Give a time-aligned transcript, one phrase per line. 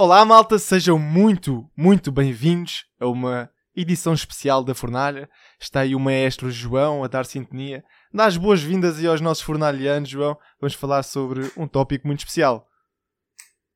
[0.00, 5.28] Olá, malta, sejam muito, muito bem-vindos a uma edição especial da Fornalha.
[5.60, 7.82] Está aí o maestro João a dar sintonia.
[8.14, 10.38] Dá as boas-vindas aí aos nossos fornalhianos, João.
[10.60, 12.68] Vamos falar sobre um tópico muito especial.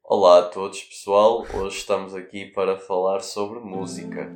[0.05, 1.45] Olá a todos, pessoal.
[1.55, 4.33] Hoje estamos aqui para falar sobre música.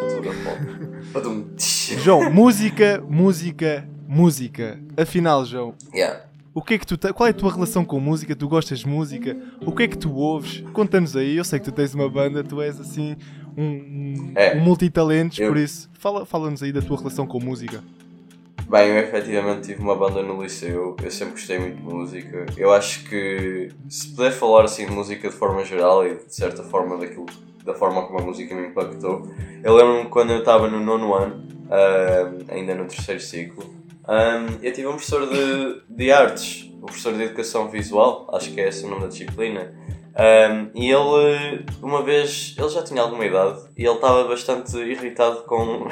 [0.00, 1.06] Cultura pop.
[1.14, 1.54] Badum.
[2.02, 4.82] João, música, música, música.
[4.96, 6.29] Afinal, João, Yeah.
[6.54, 8.34] O que é que tu qual é a tua relação com música?
[8.34, 9.36] Tu gostas de música?
[9.64, 10.62] O que é que tu ouves?
[10.72, 11.36] Conta-nos aí.
[11.36, 13.16] Eu sei que tu tens uma banda, tu és assim
[13.56, 14.56] um, um, É.
[14.56, 17.82] um multitalentos, Eu- por isso fala- fala-nos aí da tua relação com música.
[18.68, 22.46] Bem, eu efetivamente tive uma banda no liceu, eu sempre gostei muito de música.
[22.56, 26.62] Eu acho que se puder falar assim de música de forma geral e de certa
[26.62, 27.26] forma daquilo,
[27.64, 29.28] da forma como a música me impactou,
[29.64, 33.64] eu lembro-me quando eu estava no nono ano, ah, ainda no terceiro ciclo,
[34.10, 38.60] ah, eu tive um professor de, de artes, um professor de educação visual, acho que
[38.60, 39.72] é esse o nome da disciplina,
[40.16, 45.42] ah, e ele, uma vez, ele já tinha alguma idade e ele estava bastante irritado
[45.44, 45.86] com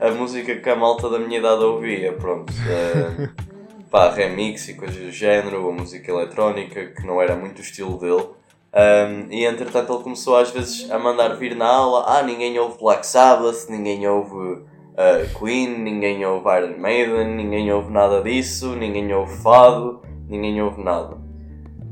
[0.00, 2.52] a música que a malta da minha idade ouvia, pronto.
[2.68, 3.28] eh,
[3.88, 7.98] pá, remix e coisas do género, ou música eletrónica, que não era muito o estilo
[7.98, 8.28] dele.
[8.72, 12.78] Um, e entretanto ele começou às vezes a mandar vir na aula, ah, ninguém ouve
[12.78, 14.62] Black Sabbath, ninguém ouve
[15.00, 20.82] eh, Queen, ninguém ouve Iron Maiden, ninguém ouve nada disso, ninguém ouve fado, ninguém ouve
[20.82, 21.16] nada.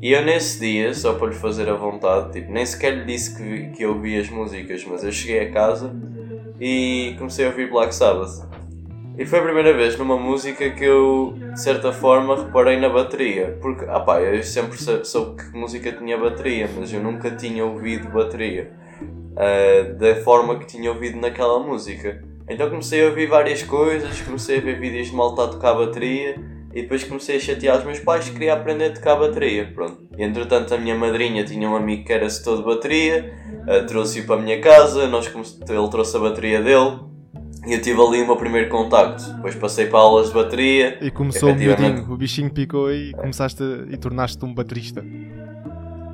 [0.01, 3.37] E eu nesse dia, só para lhe fazer a vontade, tipo, nem sequer lhe disse
[3.37, 5.93] que, vi- que eu ouvia as músicas, mas eu cheguei a casa
[6.61, 8.47] e comecei a ouvir Black Sabbath.
[9.17, 13.59] E foi a primeira vez numa música que eu, de certa forma, reparei na bateria.
[13.61, 17.65] Porque, ah pá, eu sempre sou- soube que música tinha bateria, mas eu nunca tinha
[17.65, 18.71] ouvido bateria.
[19.37, 22.23] ah, da forma que tinha ouvido naquela música.
[22.49, 26.37] Então comecei a ouvir várias coisas, comecei a ver vídeos de malta a tocar bateria
[26.75, 29.71] e depois comecei a chatear os meus pais que queria aprender a tocar bateria.
[29.75, 29.99] Pronto.
[30.17, 33.33] E entretanto a minha madrinha tinha um amigo que era setor de bateria,
[33.69, 35.27] ah, trouxe-o para a minha casa, nós
[35.69, 37.01] ele trouxe a bateria dele
[37.67, 39.23] e eu tive ali o meu primeiro contacto.
[39.35, 40.99] Depois passei para aulas de bateria.
[41.03, 45.05] E começou o miudinho, o bichinho picou e começaste a- e tornaste-te um baterista.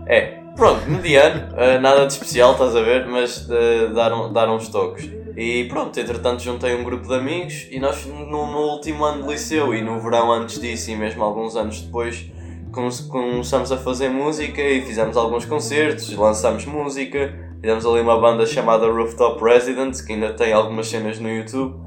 [0.06, 4.51] É, pronto, mediano, ah, nada de especial, estás a ver, mas ah, dar, um- dar
[4.51, 5.09] uns toques.
[5.37, 9.28] E pronto, entretanto juntei um grupo de amigos e nós no, no último ano de
[9.31, 12.31] liceu e no verão antes disso e mesmo alguns anos depois
[12.71, 18.47] come- começamos a fazer música e fizemos alguns concertos, lançámos música, fizemos ali uma banda
[18.47, 21.83] chamada Rooftop Residents que ainda tem algumas cenas no YouTube.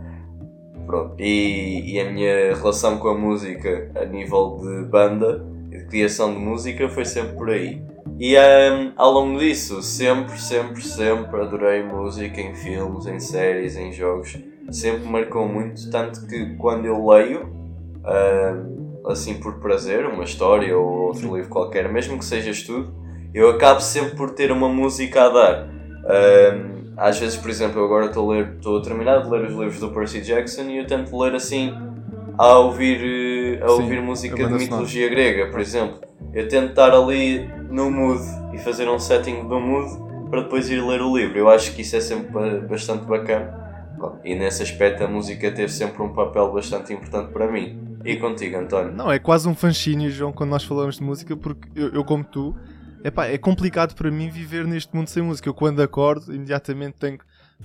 [0.85, 5.85] Pronto, e, e a minha relação com a música a nível de banda e de
[5.85, 7.81] criação de música foi sempre por aí.
[8.19, 13.91] E hum, ao longo disso, sempre, sempre, sempre adorei música em filmes, em séries, em
[13.91, 14.37] jogos.
[14.71, 20.75] Sempre me marcou muito, tanto que quando eu leio, hum, assim por prazer, uma história
[20.75, 22.91] ou outro livro qualquer, mesmo que seja estudo,
[23.33, 25.67] eu acabo sempre por ter uma música a dar.
[25.67, 29.45] Hum, às vezes, por exemplo, eu agora estou a, ler, estou a terminar de ler
[29.45, 31.71] os livros do Percy Jackson e eu tento ler assim
[32.35, 35.99] a ouvir, eh, a Sim, ouvir música de mitologia grega, por exemplo.
[36.33, 38.21] Eu tento estar ali no mood
[38.53, 41.37] e fazer um setting do mood para depois ir ler o livro.
[41.37, 43.65] Eu acho que isso é sempre ba- bastante bacana.
[43.97, 47.97] Bom, E nesse aspecto a música teve sempre um papel bastante importante para mim.
[48.05, 48.91] E contigo, António?
[48.93, 52.23] Não, é quase um fascínio, João, quando nós falamos de música, porque eu, eu como
[52.23, 52.55] tu,
[53.03, 55.49] epá, é complicado para mim viver neste mundo sem música.
[55.49, 57.17] Eu quando acordo, imediatamente tenho.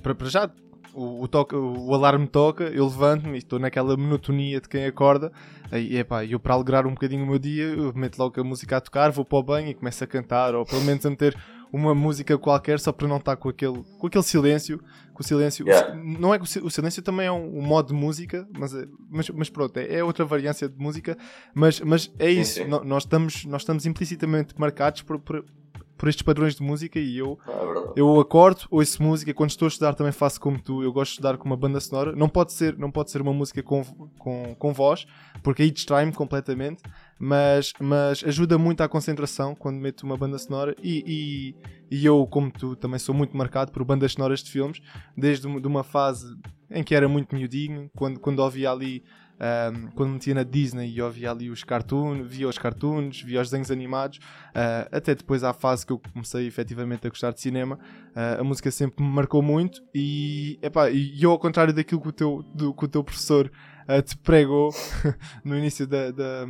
[0.03, 0.51] Para, para já,
[0.95, 5.33] o, o, toca, o alarme toca, eu levanto-me e estou naquela monotonia de quem acorda.
[5.73, 8.77] E epá, eu para alegrar um bocadinho o meu dia, eu meto logo a música
[8.77, 11.35] a tocar, vou para o banho e começo a cantar, ou pelo menos a meter
[11.73, 14.79] uma música qualquer só para não estar com aquele, com aquele silêncio.
[15.15, 15.67] Com o silêncio.
[15.67, 15.95] Yeah.
[15.95, 18.75] Não é que o, si- o silêncio também é um, um modo de música, mas,
[18.75, 21.17] é- mas, mas pronto, é, é outra variância de música.
[21.55, 22.65] Mas, mas é Sim, isso, sim.
[22.69, 25.45] no- nós, estamos, nós estamos implicitamente marcados por, por,
[26.03, 29.69] por estes padrões de música e eu, Ah, eu acordo, ouço música, quando estou a
[29.69, 32.11] estudar também faço como tu, eu gosto de estudar com uma banda sonora.
[32.17, 33.85] Não pode ser, não pode ser uma música com,
[34.19, 35.07] com, com voz,
[35.45, 36.83] porque aí distrai-me completamente,
[37.21, 41.55] mas, mas ajuda muito à concentração quando meto uma banda sonora e,
[41.89, 44.83] e, e eu, como tu, também sou muito marcado por bandas sonoras de filmes,
[45.17, 46.37] desde uma, de uma fase
[46.69, 49.05] em que era muito miudinho, quando, quando ouvia ali
[49.43, 53.49] Um, quando metia na Disney e ouvia ali os cartoons, via os cartoons, via os
[53.49, 57.75] desenhos animados, uh, até depois à fase que eu comecei efetivamente a gostar de cinema,
[58.15, 62.09] uh, a música sempre me marcou muito e, epá, e eu ao contrário daquilo que
[62.09, 63.51] o teu, do, que o teu professor
[63.89, 64.73] uh, te pregou
[65.45, 66.47] no início da, da,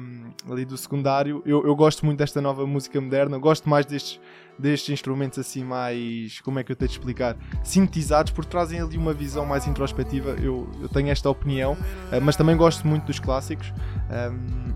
[0.51, 1.43] ali do secundário.
[1.47, 4.21] Eu, eu gosto muito desta nova música moderna, gosto mais destes,
[4.59, 8.97] destes instrumentos assim mais, como é que eu tenho de explicar, sintetizados, porque trazem ali
[8.97, 10.37] uma visão mais introspectiva.
[10.41, 13.73] Eu, eu tenho esta opinião, uh, mas também gosto muito dos clássicos.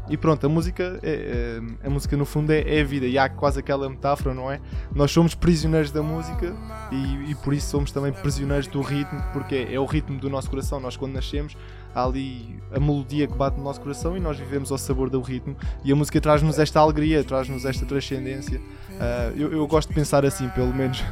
[0.09, 3.19] E pronto, a música, é, é, a música no fundo é, é, a vida, e
[3.19, 4.61] há quase aquela metáfora, não é?
[4.95, 6.55] Nós somos prisioneiros da música
[6.93, 10.31] e, e por isso somos também prisioneiros do ritmo, porque é, é o ritmo do
[10.31, 10.79] nosso coração.
[10.81, 11.57] Nós, quando nascemos,
[11.97, 15.21] há ali a melodia que bate no nosso coração e nós vivemos ao sabor do
[15.23, 18.59] ritmo e a música traz-nos esta alegria, traz-nos esta transcendência.
[18.59, 21.03] Uh, eu, eu, gosto de pensar assim, pelo menos.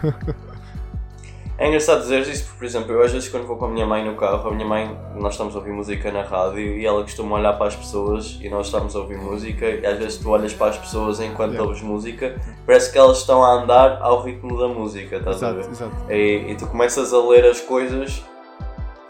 [1.56, 3.86] é engraçado dizer isso porque, por exemplo, eu às vezes quando vou com a minha
[3.86, 7.02] mãe no carro, a minha mãe, nós estamos a ouvir música na rádio e ela
[7.02, 10.28] costuma olhar para as pessoas e nós estamos a ouvir música e às vezes tu
[10.28, 11.66] olhas para as pessoas enquanto yeah.
[11.66, 15.62] ouves música, parece que elas estão a andar ao ritmo da música, estás exato, a
[15.62, 15.70] ver?
[15.70, 16.12] Exato.
[16.12, 18.22] E, e tu começas a ler as coisas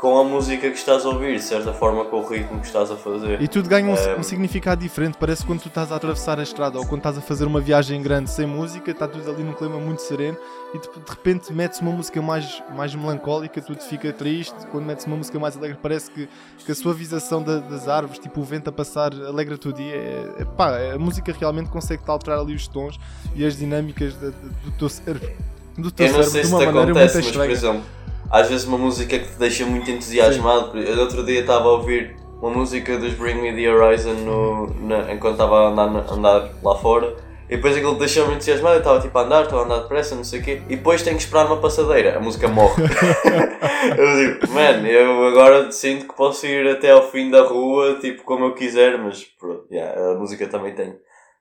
[0.05, 2.91] com a música que estás a ouvir, de certa forma com o ritmo que estás
[2.91, 3.41] a fazer.
[3.41, 6.79] E tudo ganha um, um, significado diferente, parece quando tu estás a atravessar a estrada
[6.79, 9.79] ou quando estás a fazer uma viagem grande sem música, está tudo ali num clima
[9.79, 10.37] muito sereno
[10.75, 15.07] e de, de repente metes uma música mais, mais melancólica, tudo fica triste, quando metes
[15.07, 16.29] uma música mais alegre parece que,
[16.67, 19.95] que a suavização da, das árvores, tipo o vento a passar, alegra o dia.
[19.95, 23.01] É, é, pá, a música realmente consegue alterar ali os tons
[23.35, 25.33] e as dinâmicas do teu cérebro.
[25.79, 28.04] Do teu Eu não sei se te acontece, mas por exemplo
[28.35, 30.77] às vezes uma música que te deixa muito entusiasmado.
[30.77, 35.13] Eu outro dia estava a ouvir uma música dos Bring Me the Horizon no, na,
[35.13, 37.15] enquanto estava a andar, andar lá fora.
[37.49, 40.25] E depois aquilo deixou-me entusiasmado, eu estava tipo a andar, estava a andar depressa, não
[40.25, 42.83] sei o quê, e depois tenho que esperar uma passadeira, a música morre.
[43.97, 48.25] eu digo, man, eu agora sinto que posso ir até ao fim da rua, tipo,
[48.25, 50.97] como eu quiser, mas pronto, yeah, a música também tem,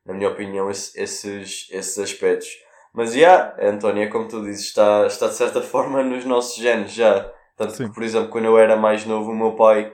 [0.06, 2.50] na minha opinião, esses, esses aspectos.
[2.94, 6.92] Mas já, yeah, António, como tu dizes, está, está de certa forma nos nossos genes
[6.92, 7.28] já.
[7.58, 7.88] Tanto Sim.
[7.88, 9.92] que, por exemplo, quando eu era mais novo, o meu pai,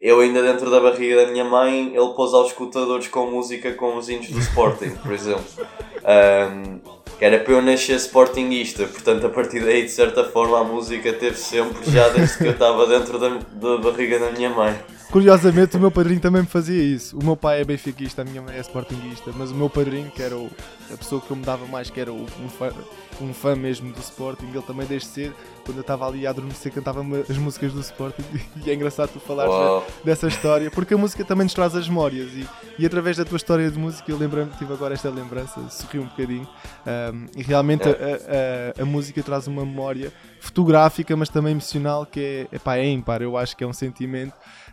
[0.00, 3.96] eu ainda dentro da barriga da minha mãe, ele pôs aos escutadores com música com
[3.96, 5.44] os hinos do Sporting, por exemplo.
[6.02, 6.80] Um,
[7.16, 11.12] que era para eu nascer Sportingista, portanto, a partir daí, de certa forma, a música
[11.12, 14.76] teve sempre já desde que eu estava dentro da, da barriga da minha mãe.
[15.12, 17.18] Curiosamente, o meu padrinho também me fazia isso.
[17.18, 20.22] O meu pai é benfiquista, a minha mãe é sportinguista, mas o meu padrinho, que
[20.22, 20.50] era o,
[20.90, 22.72] a pessoa que eu me dava mais, que era o, um, fã,
[23.20, 25.34] um fã mesmo do Sporting, ele também desde cedo,
[25.66, 28.22] quando eu estava ali a adormecer, cantava as músicas do Sporting.
[28.64, 29.84] E é engraçado tu falares wow.
[30.02, 32.30] dessa história, porque a música também nos traz as memórias.
[32.32, 32.48] E,
[32.78, 36.06] e através da tua história de música, eu lembro tive agora esta lembrança, sorri um
[36.06, 36.48] bocadinho.
[36.86, 40.10] Um, e realmente a, a, a, música traz uma memória
[40.40, 43.20] fotográfica, mas também emocional, que é, epá, é ímpar.
[43.20, 44.32] Eu acho que é um sentimento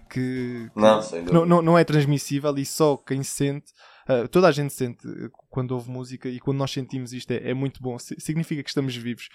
[0.09, 1.01] que, que não,
[1.31, 3.71] não, não, não, é transmissível e só quem sente,
[4.09, 5.07] uh, toda a gente sente
[5.49, 8.95] quando ouve música e quando nós sentimos isto é, é muito bom, significa que estamos
[8.95, 9.29] vivos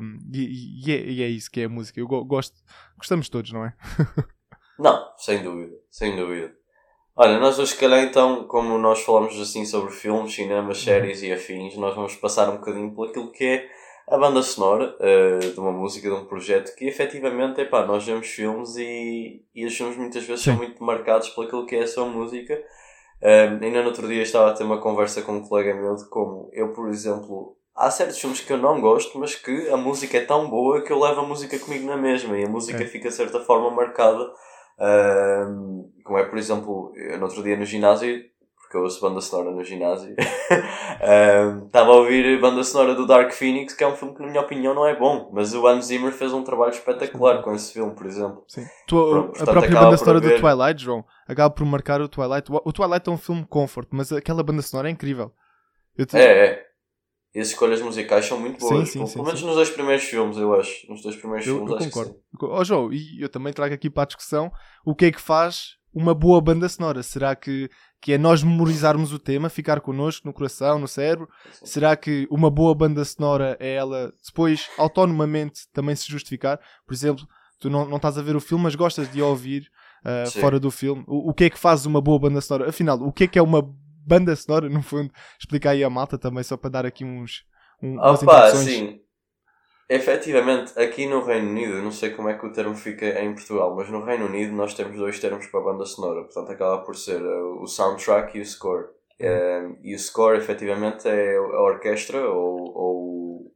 [0.00, 2.00] um, e, e, é, e, é, isso que é a música.
[2.00, 2.56] Eu gosto,
[2.96, 3.74] gostamos todos, não é?
[4.78, 6.52] não, sem dúvida, sem dúvida.
[7.16, 10.84] Olha, nós hoje, calhar, então, como nós falamos assim sobre filmes, cinemas, uhum.
[10.84, 13.79] séries e afins, nós vamos passar um bocadinho por aquilo que é
[14.10, 18.26] a banda sonora uh, de uma música, de um projeto que efetivamente, epá, nós vemos
[18.26, 20.50] filmes e, e os filmes muitas vezes Sim.
[20.50, 22.60] são muito marcados por aquilo que é a sua música.
[23.22, 26.08] Uh, ainda no outro dia estava a ter uma conversa com um colega meu de
[26.08, 30.18] como eu, por exemplo, há certos filmes que eu não gosto, mas que a música
[30.18, 32.86] é tão boa que eu levo a música comigo na mesma e a música é.
[32.86, 34.24] fica de certa forma marcada.
[34.76, 38.24] Uh, como é, por exemplo, eu, no outro dia no ginásio
[38.70, 40.14] porque eu ouço banda sonora no ginásio.
[41.66, 44.40] Estava a ouvir banda sonora do Dark Phoenix, que é um filme que, na minha
[44.40, 45.28] opinião, não é bom.
[45.32, 48.44] Mas o Hans Zimmer fez um trabalho espetacular com esse filme, por exemplo.
[48.46, 48.64] Sim.
[48.86, 50.34] Tu, a própria banda sonora ver...
[50.36, 52.48] do Twilight, João, acaba por marcar o Twilight.
[52.48, 55.32] O Twilight é um filme comfort, mas aquela banda sonora é incrível.
[56.06, 56.16] Te...
[56.16, 56.66] É, é.
[57.34, 58.88] E as escolhas musicais são muito boas.
[58.88, 60.88] Sim, sim, sim, pelo menos nos dois primeiros filmes, eu acho.
[60.88, 62.12] Nos dois primeiros eu, filmes, eu acho concordo.
[62.12, 62.52] que sim.
[62.52, 64.52] Oh, João, e eu também trago aqui para a discussão
[64.84, 67.02] o que é que faz uma boa banda sonora?
[67.02, 67.68] Será que,
[68.00, 71.28] que é nós memorizarmos o tema, ficar connosco no coração, no cérebro?
[71.62, 76.58] Será que uma boa banda sonora é ela depois autonomamente também se justificar?
[76.86, 77.26] Por exemplo,
[77.58, 79.70] tu não, não estás a ver o filme, mas gostas de ouvir
[80.04, 81.04] uh, fora do filme.
[81.06, 82.70] O, o que é que faz uma boa banda sonora?
[82.70, 83.62] Afinal, o que é que é uma
[84.06, 84.68] banda sonora?
[84.68, 87.44] No fundo, explicar aí a malta também, só para dar aqui uns.
[87.82, 89.00] Um, Opa, sim
[89.90, 93.74] Efetivamente, aqui no Reino Unido, não sei como é que o termo fica em Portugal,
[93.74, 96.94] mas no Reino Unido nós temos dois termos para a banda sonora, portanto acaba por
[96.94, 98.84] ser uh, o soundtrack e o score.
[99.20, 103.52] Uh, e o score, efetivamente, é a orquestra ou, ou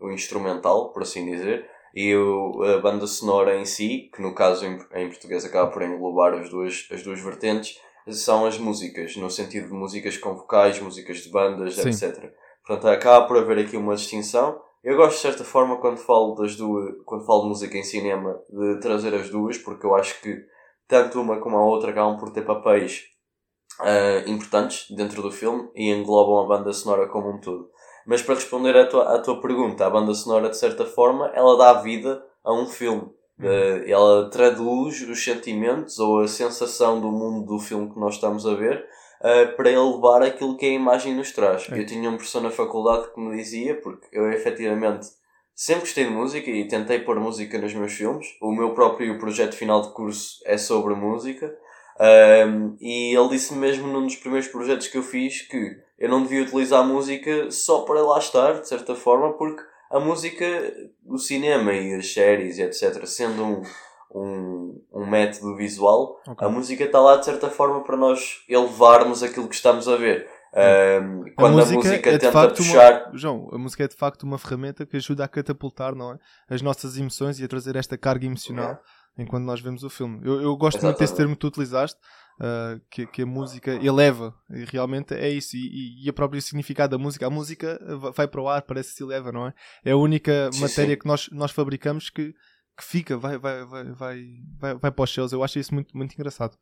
[0.00, 4.34] o, o, instrumental, por assim dizer, e o, a banda sonora em si, que no
[4.34, 9.16] caso em, em português acaba por englobar as duas, as duas vertentes, são as músicas,
[9.16, 11.90] no sentido de músicas com vocais, músicas de bandas, Sim.
[11.90, 12.32] etc.
[12.66, 16.54] Portanto, acaba por haver aqui uma distinção eu gosto de certa forma quando falo das
[16.56, 20.44] duas, quando falo de música em cinema, de trazer as duas, porque eu acho que
[20.86, 23.04] tanto uma como a outra acabam por ter papéis
[23.80, 27.70] uh, importantes dentro do filme e englobam a banda sonora como um todo.
[28.06, 31.56] Mas para responder à tua, à tua pergunta, a banda sonora, de certa forma, ela
[31.56, 33.10] dá vida a um filme.
[33.40, 38.46] Uh, ela traduz os sentimentos ou a sensação do mundo do filme que nós estamos
[38.46, 38.86] a ver
[39.20, 41.68] uh, para elevar aquilo que a imagem nos traz.
[41.70, 41.78] É.
[41.78, 45.06] Eu tinha um professor na faculdade que me dizia, porque eu efetivamente
[45.54, 48.26] sempre gostei de música e tentei pôr música nos meus filmes.
[48.40, 51.56] O meu próprio projeto final de curso é sobre música.
[52.00, 56.24] Um, e ele disse mesmo num dos primeiros projetos que eu fiz que eu não
[56.24, 60.44] devia utilizar a música só para lá estar, de certa forma, porque a música,
[61.06, 63.62] o cinema e as séries, etc., sendo um,
[64.14, 66.46] um, um método visual, okay.
[66.46, 70.26] a música está lá de certa forma para nós elevarmos aquilo que estamos a ver.
[70.54, 73.08] Um, quando a música, a música é tenta puxar.
[73.08, 76.18] Uma, João, a música é de facto uma ferramenta que ajuda a catapultar não é?
[76.48, 78.80] as nossas emoções e a trazer esta carga emocional
[79.18, 79.22] é.
[79.22, 80.20] enquanto nós vemos o filme.
[80.22, 80.84] Eu, eu gosto Exatamente.
[80.84, 81.98] muito desse termo que tu utilizaste,
[82.38, 85.56] uh, que, que a música eleva, e realmente é isso.
[85.56, 87.80] E, e, a própria significado da música, a música
[88.14, 89.54] vai para o ar, parece que se eleva, não é?
[89.84, 91.00] É a única sim, matéria sim.
[91.00, 92.32] que nós, nós fabricamos que,
[92.76, 94.24] que fica, vai, vai, vai, vai,
[94.58, 95.32] vai, vai para os céus.
[95.32, 96.56] Eu acho isso muito, muito engraçado.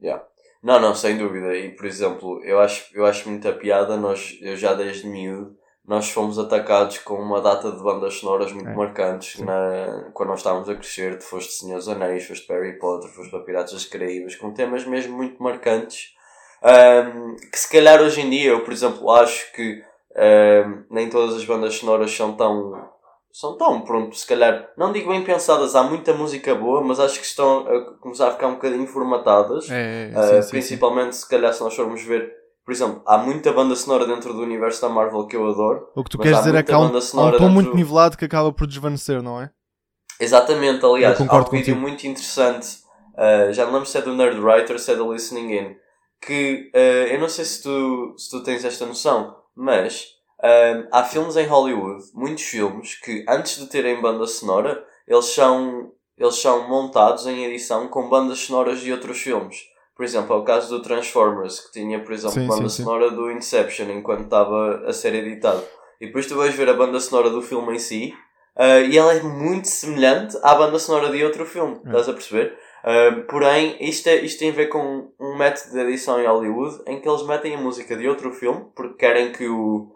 [0.00, 0.24] Yeah.
[0.62, 1.56] Não, não, sem dúvida.
[1.56, 6.10] E por exemplo, eu acho, eu acho muita piada, nós, eu já desde miúdo, nós
[6.10, 8.74] fomos atacados com uma data de bandas sonoras muito é.
[8.74, 11.18] marcantes na, quando nós estávamos a crescer.
[11.18, 14.86] Tu foste Senhor dos Anéis, foste Harry Potter, foste para Piratas das Caraíbas, com temas
[14.86, 16.14] mesmo muito marcantes.
[16.62, 19.82] Um, que se calhar hoje em dia, eu por exemplo, acho que
[20.16, 22.91] um, nem todas as bandas sonoras são tão
[23.32, 27.18] são tão, pronto, se calhar, não digo bem pensadas, há muita música boa, mas acho
[27.18, 29.70] que estão a começar a ficar um bocadinho formatadas.
[29.70, 31.22] É, é, uh, sim, principalmente, sim.
[31.22, 32.30] se calhar, se nós formos ver,
[32.62, 35.88] por exemplo, há muita banda sonora dentro do universo da Marvel que eu adoro.
[35.96, 38.26] O que tu queres dizer é que há um, há um tom muito nivelado que
[38.26, 39.50] acaba por desvanecer, não é?
[40.20, 42.80] Exatamente, aliás, há um vídeo muito interessante,
[43.14, 45.76] uh, já me lembro se é do Nerd Writer, se é do Listening In,
[46.20, 51.04] que uh, eu não sei se tu, se tu tens esta noção, mas um, há
[51.04, 56.68] filmes em Hollywood, muitos filmes, que antes de terem banda sonora, eles são, eles são
[56.68, 59.70] montados em edição com bandas sonoras de outros filmes.
[59.94, 63.10] Por exemplo, é o caso do Transformers, que tinha, por exemplo, sim, banda sim, sonora
[63.10, 63.14] sim.
[63.14, 65.62] do Inception enquanto estava a ser editado.
[66.00, 68.14] E depois tu vais ver a banda sonora do filme em si,
[68.56, 71.80] uh, e ela é muito semelhante à banda sonora de outro filme.
[71.84, 71.88] É.
[71.88, 72.58] Estás a perceber?
[72.82, 76.82] Uh, porém, isto, é, isto tem a ver com um método de edição em Hollywood
[76.88, 79.92] em que eles metem a música de outro filme porque querem que o,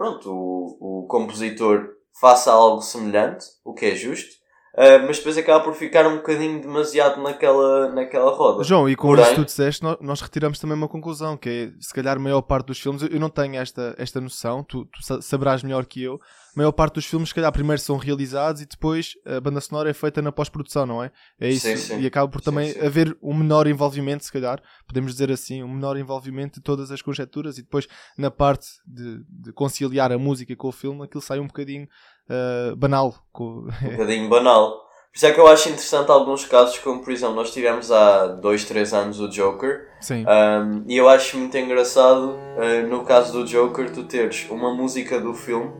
[0.00, 4.39] pronto, o, o compositor faça algo semelhante, o que é justo.
[4.72, 8.62] Uh, mas depois acaba por ficar um bocadinho demasiado naquela, naquela roda.
[8.62, 9.24] João, e com Porém...
[9.24, 12.20] isso que tu disseste, nós, nós, retiramos também uma conclusão, que é, se calhar a
[12.20, 16.00] maior parte dos filmes, eu não tenho esta, esta noção, tu, tu saberás melhor que
[16.00, 16.20] eu,
[16.54, 19.90] a maior parte dos filmes, se calhar, primeiro são realizados e depois a banda sonora
[19.90, 21.10] é feita na pós-produção, não é?
[21.40, 21.66] É isso.
[21.66, 22.00] Sim, sim.
[22.00, 25.68] E acaba por também sim, haver um menor envolvimento, se calhar, podemos dizer assim, um
[25.74, 27.86] menor envolvimento de todas as conjecturas e depois
[28.18, 31.88] na parte de, de conciliar a música com o filme, aquilo sai um bocadinho
[32.30, 33.14] uh, banal.
[33.38, 34.70] Um bocadinho banal.
[35.12, 38.26] Por isso é que eu acho interessante alguns casos, como por exemplo, nós tivemos há
[38.26, 39.88] 2, 3 anos o Joker.
[40.00, 40.24] Sim.
[40.24, 45.20] Um, e eu acho muito engraçado, uh, no caso do Joker, tu teres uma música
[45.20, 45.72] do filme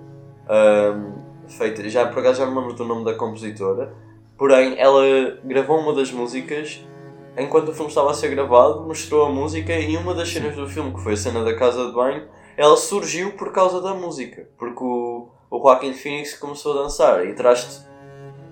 [0.51, 3.95] um, feita, já por acaso já me lembro do nome da compositora,
[4.37, 5.03] porém ela
[5.45, 6.85] gravou uma das músicas
[7.37, 10.69] enquanto o filme estava a ser gravado, mostrou a música e uma das cenas do
[10.69, 14.49] filme, que foi a cena da casa de banho, ela surgiu por causa da música,
[14.59, 17.89] porque o, o Joaquin Phoenix começou a dançar e traz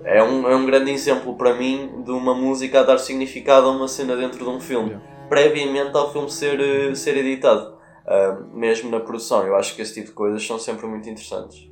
[0.03, 3.71] é um, é um grande exemplo para mim de uma música a dar significado a
[3.71, 5.27] uma cena dentro de um filme, yeah.
[5.27, 7.77] previamente ao filme ser, eh, ser editado.
[8.05, 11.69] Uh, mesmo na produção, eu acho que esse tipo de coisas são sempre muito interessantes.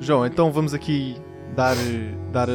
[0.00, 1.16] João, então vamos aqui
[1.54, 1.76] dar,
[2.32, 2.48] dar,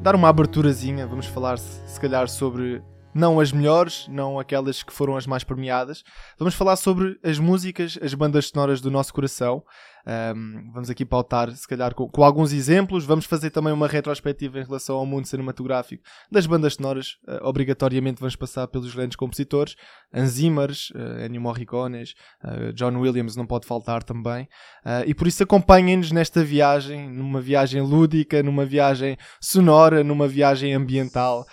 [0.00, 1.08] dar uma aberturazinha.
[1.08, 2.80] Vamos falar, se calhar, sobre
[3.12, 6.04] não as melhores, não aquelas que foram as mais premiadas.
[6.38, 9.62] Vamos falar sobre as músicas, as bandas sonoras do nosso coração.
[10.06, 13.04] Um, vamos aqui pautar, se calhar, com, com, alguns exemplos.
[13.04, 17.16] Vamos fazer também uma retrospectiva em relação ao mundo cinematográfico das bandas sonoras.
[17.26, 19.74] Uh, obrigatoriamente vamos passar pelos grandes compositores.
[20.12, 22.02] Hans Zimmer, uh, Ennio Morricone,
[22.44, 24.44] uh, John Williams não pode faltar também.
[24.84, 30.74] Uh, e por isso acompanhem-nos nesta viagem, numa viagem lúdica, numa viagem sonora, numa viagem
[30.74, 31.46] ambiental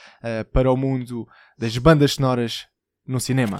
[0.51, 1.27] para o mundo
[1.57, 2.67] das bandas sonoras
[3.07, 3.59] no cinema.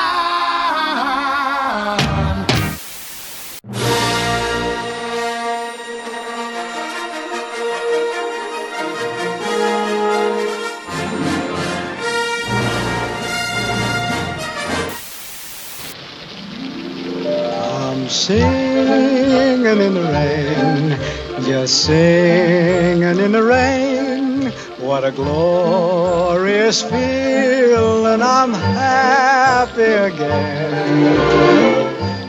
[18.27, 24.51] Singing in the rain, just singing in the rain.
[24.79, 31.17] What a glorious feeling, I'm happy again.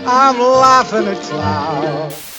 [0.06, 2.31] I'm laughing at clouds.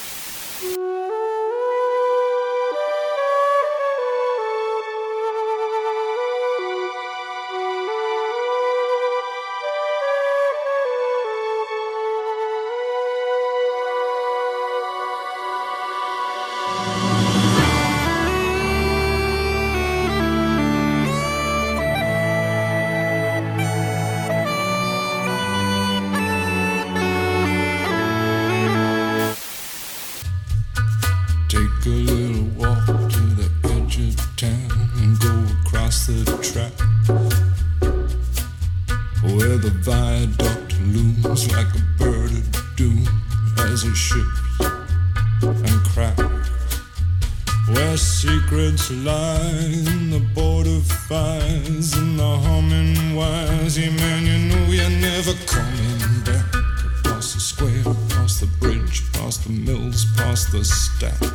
[47.74, 50.78] Where secrets lie in the border
[51.08, 53.76] fires and the humming wires.
[53.76, 56.54] Yeah, man, you know you're never coming back.
[57.00, 61.32] Across the square, across the bridge, past the mills, past the stacks.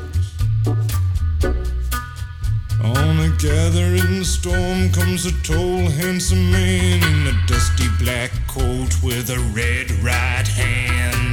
[2.84, 9.30] On a gathering storm comes a tall, handsome man in a dusty black coat with
[9.30, 11.29] a red right hand.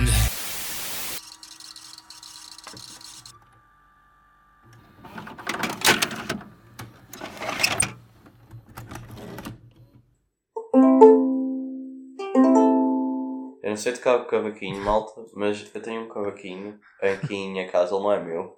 [14.07, 18.13] Tocar o cavaquinho, malta, mas eu tenho um cavaquinho aqui em minha casa, ele não
[18.13, 18.57] é meu,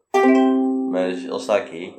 [0.90, 1.96] mas ele está aqui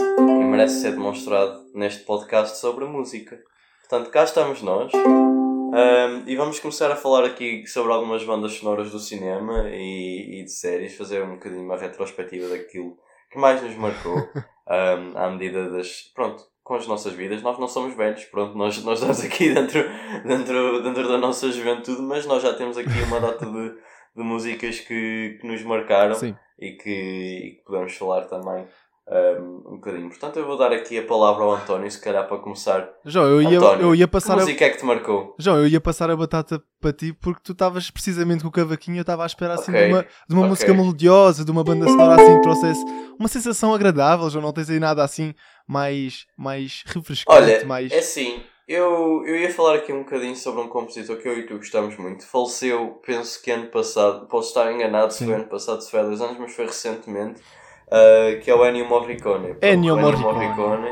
[0.00, 3.38] e merece ser demonstrado neste podcast sobre música.
[3.80, 8.90] Portanto, cá estamos nós ahm, e vamos começar a falar aqui sobre algumas bandas sonoras
[8.90, 12.96] do cinema e, e de séries, fazer um bocadinho uma retrospectiva daquilo
[13.30, 14.16] que mais nos marcou
[14.66, 16.10] ahm, à medida das.
[16.14, 17.42] Pronto, com as nossas vidas.
[17.42, 19.82] Nós não somos velhos, pronto, nós, nós estamos aqui dentro,
[20.24, 23.74] dentro, dentro da nossa juventude, mas nós já temos aqui uma data de,
[24.14, 26.36] de músicas que, que nos marcaram Sim.
[26.58, 28.66] e que, e que podemos falar também
[29.10, 30.08] um, um bocadinho.
[30.08, 32.88] Portanto, eu vou dar aqui a palavra ao António, se calhar para começar.
[33.04, 34.36] João, eu ia, António, eu ia que passar a...
[34.36, 35.34] música é que te marcou?
[35.38, 38.98] João, eu ia passar a batata para ti porque tu estavas precisamente com o cavaquinho,
[38.98, 40.50] eu estava à espera assim Ok, de uma, de uma ok.
[40.50, 42.84] música melodiosa, de uma banda sonora assim que trouxesse
[43.18, 45.34] uma sensação agradável, João, não tens aí nada assim
[45.66, 47.90] mais, mais refrescante, Olha, mais...
[47.90, 51.46] é assim, eu, eu ia falar aqui um bocadinho sobre um compositor que eu e
[51.46, 52.26] tu gostamos muito.
[52.26, 55.26] Faleceu, penso que ano passado, posso estar enganado se Sim.
[55.26, 57.40] foi ano passado, se foi há dois anos, mas foi recentemente,
[57.88, 59.56] uh, que é o Ennio Morricone.
[59.62, 60.90] Ennio o Morricone.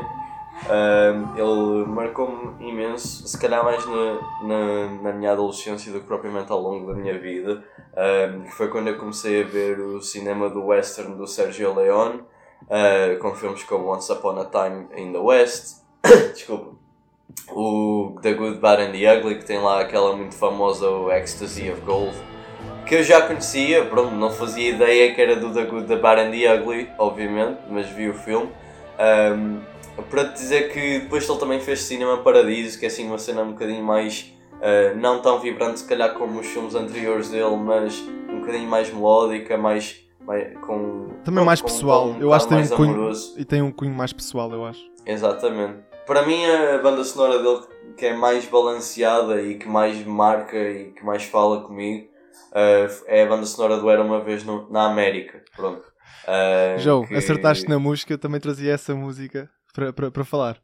[0.69, 6.51] um, ele marcou-me imenso, se calhar mais na, na, na minha adolescência do que propriamente
[6.51, 7.63] ao longo da minha vida,
[7.95, 12.21] um, que foi quando eu comecei a ver o cinema do western do Sergio Leone,
[12.63, 15.83] uh, com filmes como Once Upon a Time in the West,
[16.33, 16.75] desculpa,
[17.51, 21.69] o The Good, Bad and the Ugly, que tem lá aquela muito famosa o Ecstasy
[21.71, 22.15] of Gold,
[22.87, 26.21] que eu já conhecia, pronto, não fazia ideia que era do The Good, The Bad
[26.21, 28.49] and the Ugly, obviamente, mas vi o filme.
[28.97, 29.59] Um,
[30.09, 33.41] para te dizer que depois ele também fez Cinema Paradiso, que é assim uma cena
[33.41, 37.99] um bocadinho mais, uh, não tão vibrante se calhar como os filmes anteriores dele, mas
[38.29, 41.09] um bocadinho mais melódica, mais, mais com...
[41.25, 43.35] Também mais com pessoal, eu acho que tem um cunho, amoroso.
[43.37, 44.81] e tem um cunho mais pessoal, eu acho.
[45.05, 45.79] Exatamente.
[46.05, 47.59] Para mim a banda sonora dele
[47.97, 52.07] que é mais balanceada e que mais marca e que mais fala comigo
[52.51, 55.41] uh, é a banda sonora do Era Uma Vez no- na América.
[55.55, 55.83] Pronto.
[56.27, 59.49] Uh, João, que- acertaste na música, eu também trazia essa música
[60.11, 60.57] para, falar.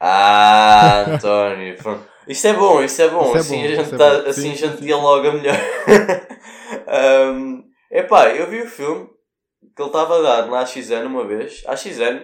[0.00, 1.76] Ah, António.
[1.76, 2.04] Pronto.
[2.28, 3.26] Isto é bom, isto é bom.
[3.28, 4.28] Isso é assim bom, a gente, isso é tá- bom.
[4.28, 4.84] assim Sim, a gente sim.
[4.84, 5.56] dialoga melhor.
[7.32, 9.08] um, epá, eu vi o filme
[9.76, 11.62] que ele estava a dar na AXN uma vez.
[11.66, 12.20] AXN,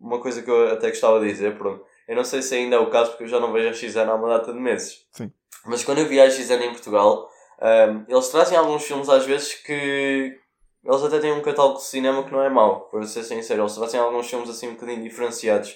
[0.00, 1.84] uma coisa que eu até gostava de dizer, pronto.
[2.08, 4.08] Eu não sei se ainda é o caso porque eu já não vejo a AXN
[4.10, 5.06] há uma data de meses.
[5.12, 5.30] Sim.
[5.66, 7.28] Mas quando eu vi a AXN em Portugal,
[7.62, 10.38] um, eles trazem alguns filmes às vezes que
[10.84, 13.62] eles até têm um catálogo de cinema que não é mau, para ser sincero.
[13.62, 15.74] Eles trazem alguns filmes assim um bocadinho diferenciados.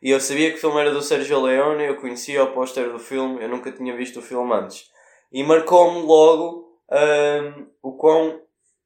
[0.00, 2.98] E eu sabia que o filme era do Sergio Leone, eu conhecia o póster do
[2.98, 4.84] filme, eu nunca tinha visto o filme antes.
[5.32, 8.40] E marcou-me logo hum, o quão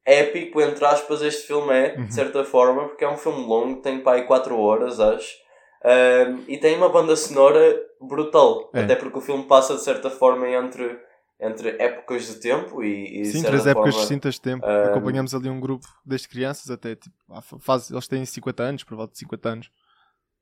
[0.05, 2.05] épico, entre aspas, este filme é, Uhum.
[2.05, 5.35] de certa forma, porque é um filme longo, tem para aí 4 horas, acho.
[5.85, 8.69] Hum, e tem uma banda sonora brutal.
[8.73, 8.81] É.
[8.81, 10.97] Até porque o filme passa, de certa forma, entre,
[11.39, 14.65] entre épocas de tempo e, e de Sim, três épocas forma, distintas de tempo.
[14.65, 17.15] ah, Acompanhamos ali um grupo desde crianças até tipo,
[17.59, 19.69] fase, eles têm 50 anos, por volta de 50 anos.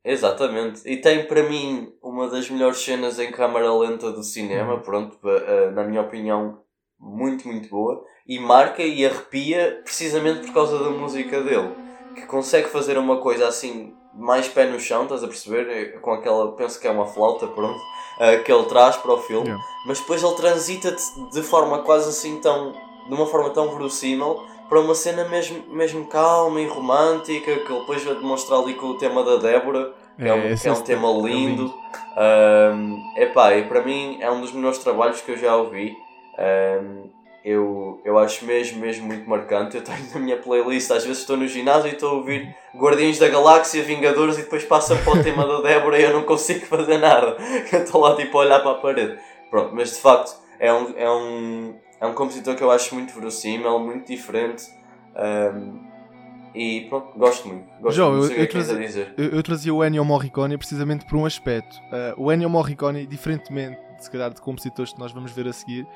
[0.04, 0.88] Exatamente.
[0.88, 4.82] E tem para mim uma das melhores cenas em câmara lenta do cinema, Uhum.
[4.82, 6.62] pronto, eh, na minha opinião,
[6.98, 8.04] muito, muito boa.
[8.26, 11.76] E marca e arrepia precisamente por causa da música dele.
[12.14, 15.68] Que consegue fazer uma coisa assim, mais pé no chão, estás a perceber?
[15.68, 17.78] Eh, Com aquela, penso que é uma flauta, pronto,
[18.20, 19.48] eh, que ele traz para o filme.
[19.48, 19.64] Yeah.
[19.86, 22.72] Mas depois ele transita de, de forma quase assim tão.
[23.08, 27.80] de uma forma tão verossímil para uma cena mesmo, mesmo calma e romântica, que ele
[27.80, 30.72] depois vai demonstrar ali com o tema da Débora, que é, um, esse- que é
[30.72, 31.74] um esse tema é lindo.
[33.16, 35.96] Epá, e para mim é um dos melhores trabalhos que eu já ouvi.
[37.46, 39.76] Eu, eu acho mesmo, mesmo muito marcante.
[39.76, 43.18] Eu tenho na minha playlist, às vezes estou no ginásio e estou a ouvir Guardiões
[43.18, 46.66] da Galáxia, Vingadores e depois passa para o tema da Débora e eu não consigo
[46.66, 47.36] fazer nada.
[47.72, 49.18] Eu estou lá tipo a olhar para a parede.
[49.48, 53.14] Pronto, mas de facto é um, é um, é um compositor que eu acho muito
[53.14, 54.64] verossímil, muito diferente.
[55.14, 55.86] ahm,
[56.54, 57.66] e pronto, gosto muito.
[57.80, 58.32] Gosto João, muito.
[58.32, 59.14] eu- eu é que tens a trouxe- dizer.
[59.18, 61.76] Eu, eu trazia o Ennio Morricone precisamente por um aspecto.
[61.92, 65.86] Uh, o Ennio Morricone, diferentemente, se calhar, de compositores que nós vamos ver a seguir,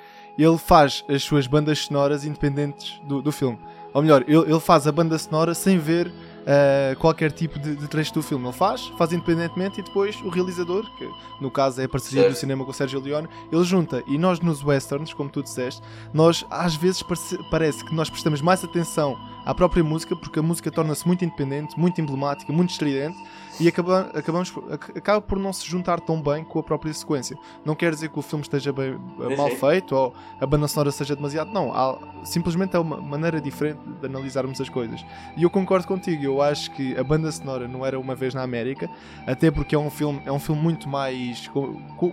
[0.42, 3.58] ele faz as suas bandas sonoras independentes do, do filme.
[3.92, 7.88] Ou melhor, ele, ele faz a banda sonora sem ver uh, qualquer tipo de, de
[7.88, 8.46] trecho do filme.
[8.46, 11.08] Ele faz, faz independentemente e depois o realizador, que
[11.40, 12.34] no caso é a parceria Certo.
[12.34, 14.02] do cinema com o Sergio Leone, ele junta.
[14.06, 18.40] E nós nos westerns, como tu disseste, nós às vezes parece, parece que nós prestamos
[18.40, 23.18] mais atenção à própria música porque a música torna-se muito independente, muito emblemática, muito estridente
[23.60, 24.52] e acaba, acabamos,
[24.96, 27.36] acaba por não se juntar tão bem com a própria sequência.
[27.64, 30.90] Não quer dizer que o filme esteja bem, Sim, mal feito ou a banda sonora
[30.90, 31.50] seja demasiado.
[31.52, 35.04] Não, há, simplesmente é uma maneira diferente de analisarmos as coisas.
[35.36, 38.42] E eu concordo contigo, eu acho que a banda sonora não era uma vez na
[38.42, 38.88] América,
[39.26, 41.46] até porque é um filme, é um filme muito mais.
[41.48, 42.12] com, com,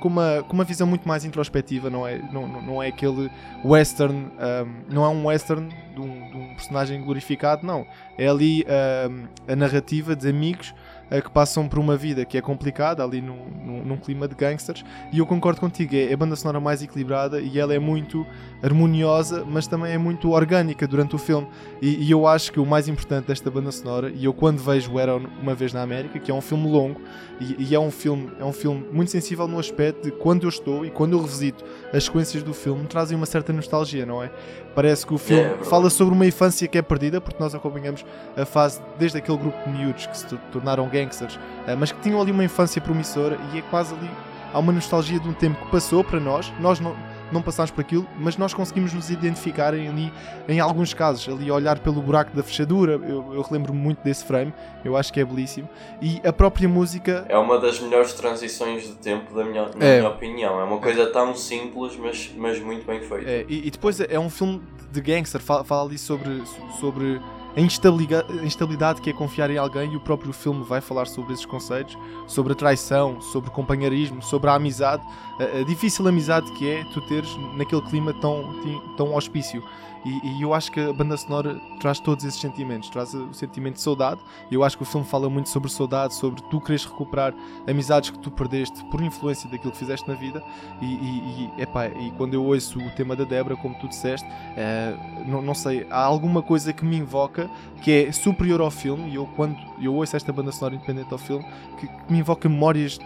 [0.00, 3.30] com uma, com uma visão muito mais introspectiva, não é, não, não- é aquele
[3.64, 7.86] western, ahm, não é um western de um, de um personagem glorificado, não.
[8.16, 10.72] É ali ahm, a narrativa de amigos
[11.10, 14.84] que passam por uma vida que é complicada, ali num, num, num clima de gangsters,
[15.12, 18.26] e eu concordo contigo, é a banda sonora mais equilibrada e ela é muito
[18.62, 21.48] harmoniosa, mas também é muito orgânica durante o filme.
[21.80, 24.98] E, e eu acho que o mais importante desta banda sonora, e eu quando vejo
[24.98, 27.00] Era uma vez na América, que é um filme longo,
[27.40, 30.48] e, e é um filme é um filme muito sensível no aspecto de quando eu
[30.48, 34.30] estou e quando eu revisito as sequências do filme, trazem uma certa nostalgia, não é?
[34.78, 38.04] Parece que o filme É, fala sobre uma infância que é perdida, porque nós acompanhamos
[38.36, 41.36] a fase desde aquele grupo de miúdos que se tor- tornaram gangsters,
[41.66, 44.08] eh, mas que tinham ali uma infância promissora e é quase ali.
[44.54, 46.94] Há uma nostalgia de um tempo que passou para nós, nós não,
[47.32, 50.12] não passámos por aquilo, mas nós conseguimos nos identificar ali,
[50.48, 52.92] em alguns casos, ali a olhar pelo buraco da fechadura.
[52.92, 54.52] Eu, eu relembro-me muito desse frame,
[54.84, 55.68] eu acho que é belíssimo.
[56.00, 59.98] E a própria música É uma das melhores transições de tempo, da minha, na É.
[59.98, 60.60] minha opinião.
[60.60, 63.28] É uma coisa tão simples, mas, mas muito bem feita.
[63.30, 66.42] É, e, e depois é um filme de gangster, fala, fala ali sobre,
[66.80, 67.20] sobre
[67.58, 71.44] a instabilidade, que é confiar em alguém e o próprio filme vai falar sobre esses
[71.44, 75.02] conceitos, sobre a traição, sobre o companheirismo, sobre a amizade,
[75.40, 78.54] a, a difícil amizade que é tu teres naquele clima tão,
[78.96, 79.62] tão auspício.
[80.04, 83.74] E, e eu acho que a banda sonora traz todos esses sentimentos, traz o sentimento
[83.74, 84.20] de saudade.
[84.50, 87.34] Eu acho que o filme fala muito sobre saudade, sobre tu queres recuperar
[87.66, 90.42] amizades que tu perdeste por influência daquilo que fizeste na vida.
[90.80, 94.26] E, e, e, epá, e quando eu ouço o tema da Débora, como tu disseste,
[94.56, 97.50] eh, não, não sei, há alguma coisa que me invoca
[97.82, 99.10] que é superior ao filme.
[99.10, 101.44] E eu, quando eu ouço esta banda sonora independente ao filme,
[101.78, 102.98] que, que me invoca memórias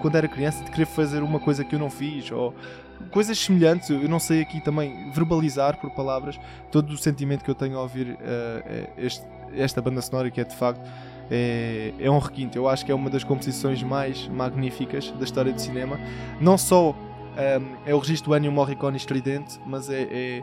[0.00, 2.54] quando era criança, de querer fazer uma coisa que eu não fiz, ou
[3.10, 3.90] coisas semelhantes.
[3.90, 6.38] Eu não sei aqui também verbalizar por palavras
[6.70, 10.44] todo o sentimento que eu tenho ao ouvir eh, este- esta banda sonora, que é
[10.44, 10.80] de facto
[11.30, 12.56] é, é um requinte.
[12.56, 15.98] Eu acho que é uma das composições mais magníficas da história do cinema.
[16.40, 16.94] Não só
[17.36, 20.42] ehm, é o registro do Ennio Morricone estridente, mas é, é,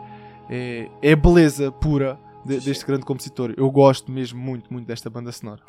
[0.49, 3.53] é, é a beleza pura de- deste grande compositor.
[3.58, 5.62] Eu gosto mesmo muito, muito desta banda sonora.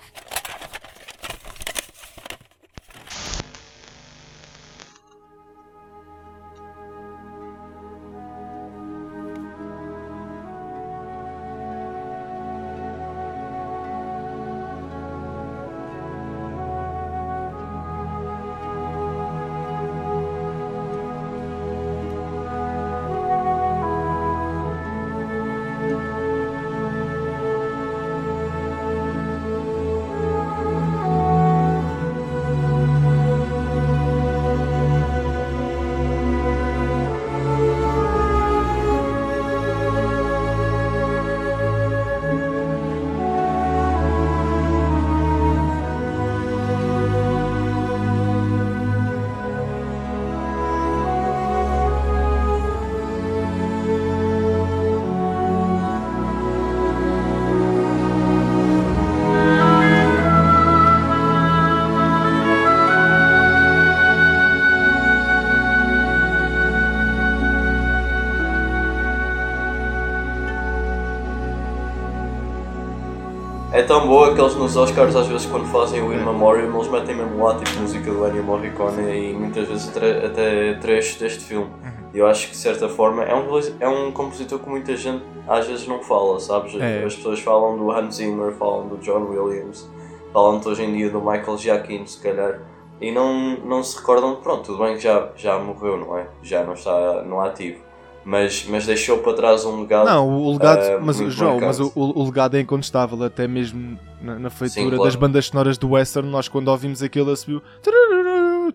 [74.75, 78.11] Nos Oscars, às vezes, quando fazem o In Memoriam, eles metem mesmo lá tipo música
[78.11, 81.71] do Ennio Morricone e muitas vezes até, trechos deste filme.
[82.13, 83.47] E eu acho que, de certa forma, é um,
[83.79, 86.75] é um compositor que muita gente às vezes não fala, sabes?
[86.75, 87.05] É.
[87.05, 89.89] As pessoas falam do Hans Zimmer, falam do John Williams,
[90.33, 92.61] falam-te hoje em dia do Michael Giacchino, se calhar,
[93.01, 96.27] e não, não se recordam, pronto, tudo bem que já, já morreu, não é?
[96.43, 97.81] Já não está no ativo.
[98.25, 100.07] Mas, mas deixou para trás um legado.
[100.07, 104.39] Não, o legado, Ah, mas, João, mas o- o legado é incontestável, até mesmo na,
[104.39, 105.05] na feitura Sim, claro.
[105.05, 107.61] das bandas sonoras do Western, nós quando ouvimos aquilo a subiu.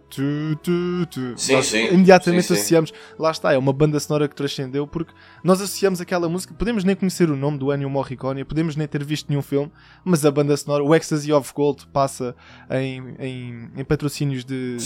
[0.10, 1.38] Tu, tu, tu.
[1.38, 1.86] Sim, Nós sim.
[1.94, 6.28] imediatamente Sim, associamos, lá está, é uma banda sonora que transcendeu porque nós associamos aquela
[6.28, 9.72] música, podemos nem conhecer o nome do Ennio Morricone, podemos nem ter visto nenhum filme,
[10.04, 12.36] mas a banda sonora, o Ecstasy of Gold passa
[12.72, 14.78] em, em, em patrocínios de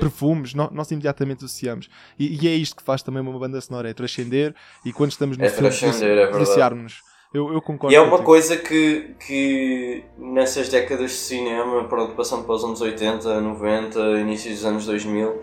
[0.00, 1.88] perfumes, nó- nós imediatamente associamos.
[2.18, 5.36] E, e é isto que faz também uma banda sonora, é transcender e quando estamos
[5.36, 7.11] no É filme, é verdade.
[7.32, 8.26] Eu, eu concordo E é uma contigo.
[8.26, 14.50] coisa que, que nessas décadas de cinema, pronto, passando para os anos 80, 90, início
[14.50, 15.40] dos anos 2000,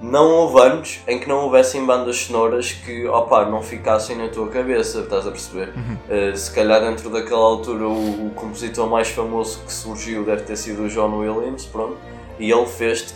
[0.00, 4.48] não houve anos em que não houvessem bandas sonoras que, opa, não ficassem na tua
[4.48, 5.72] cabeça, estás a perceber?
[5.74, 5.96] Uhum.
[6.08, 10.56] Eh, se calhar dentro daquela altura o, o compositor mais famoso que surgiu deve ter
[10.56, 11.96] sido o John Williams, pronto,
[12.38, 13.14] e ele fez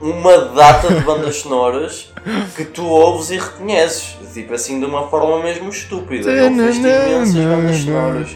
[0.00, 2.12] uma data de bandas sonoras
[2.56, 6.30] que tu ouves e reconheces, tipo assim de uma forma mesmo estúpida.
[6.30, 8.30] Ele fez imensas bandas sonoras.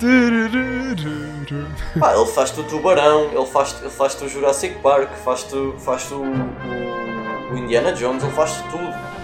[1.99, 6.17] Pá, ele faz-te o Tubarão, ele faz-te ele faz o Jurassic Park, faz-te faz o,
[6.17, 9.15] o, o Indiana Jones, ele faz-te tudo.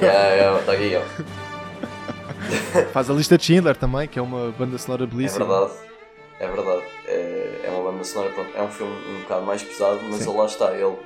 [0.00, 1.02] Yeah, yeah, tá aqui, ó.
[2.92, 5.44] Faz a lista de Schindler também, que é uma banda sonora É belíssima.
[5.46, 5.72] verdade,
[6.42, 6.82] é verdade.
[7.06, 10.30] É, é uma banda sonora, pronto, é um filme um bocado mais pesado, mas Sim.
[10.30, 10.96] ele lá está, ele,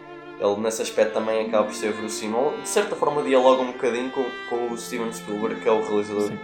[0.41, 2.55] ele nesse aspecto também acaba por ser verossímil.
[2.63, 6.29] De certa forma dialoga um bocadinho com, com o Steven Spielberg, que é o realizador,
[6.29, 6.39] Sim.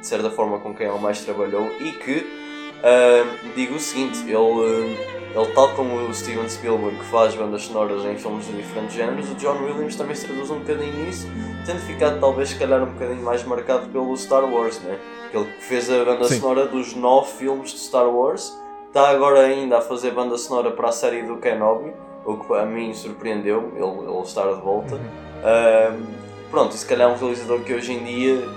[0.00, 2.47] de certa forma com quem ele mais trabalhou, e que,
[2.82, 4.96] ah, digo o seguinte, ele,
[5.34, 9.30] ele tal como o Steven Spielberg que faz bandas sonoras em filmes de diferentes géneros,
[9.30, 11.26] o John Williams também se traduz um bocadinho nisso,
[11.66, 14.98] tendo ficado talvez se calhar um bocadinho mais marcado pelo Star Wars, né?
[15.32, 16.40] Ele que fez a banda Sim.
[16.40, 20.88] sonora dos nove filmes de Star Wars, está agora ainda a fazer banda sonora para
[20.88, 21.92] a série do Kenobi,
[22.24, 24.94] o que a mim surpreendeu ele, ele estar de volta.
[24.94, 25.00] Uhum.
[25.44, 26.06] Ahm,
[26.50, 28.48] pronto, e se calhar é um realizador que hoje em dia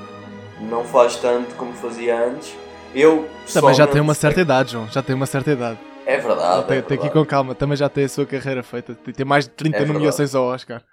[0.61, 2.55] não faz tanto como fazia antes.
[2.93, 4.87] Eu Também já tem uma certa idade, João.
[4.89, 5.79] Já tem uma certa idade.
[6.05, 6.67] É verdade.
[6.67, 7.13] tem, é tem que ir verdade.
[7.13, 7.55] com calma.
[7.55, 8.93] Também já tem a sua carreira feita.
[8.95, 10.83] Tem, mais de 30 É nomeações ao Oscar.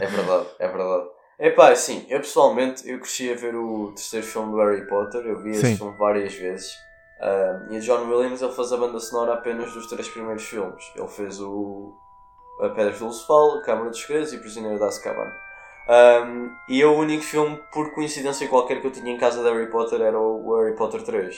[0.00, 1.08] É verdade, é verdade.
[1.40, 5.40] Epá, assim, eu pessoalmente eu cresci a ver o terceiro filme do Harry Potter, eu
[5.40, 5.68] vi Sim.
[5.68, 6.72] esse filme várias vezes.
[7.20, 10.84] Ah, e o John Williams ele fez a banda sonora apenas dos três primeiros filmes.
[10.96, 11.92] Ele fez o
[12.60, 15.30] A Pedra Filosofal, Câmara dos Segredos e Prisioneiro de Azkaban.
[15.88, 19.70] Um, e o único filme, por coincidência qualquer, que eu tinha em casa de Harry
[19.70, 21.34] Potter era o Harry Potter 3.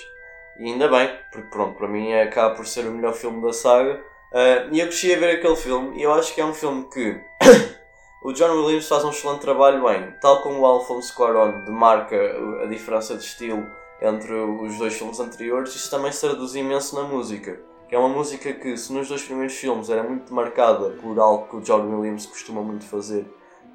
[0.58, 4.02] E ainda bem, porque pronto, para mim acaba por ser o melhor filme da saga.
[4.32, 6.84] Ah, e eu cresci a ver aquele filme e eu acho que é um filme
[6.92, 7.20] que
[8.22, 12.16] o John Williams faz um excelente trabalho em, tal como o Alfonso Cuarón demarca
[12.62, 13.66] a diferença de estilo
[14.00, 17.60] entre os dois filmes anteriores, isso também se traduz imenso na música.
[17.88, 21.48] Que é uma música que, se nos dois primeiros filmes era muito marcada por algo
[21.48, 23.26] que o John Williams costuma muito fazer,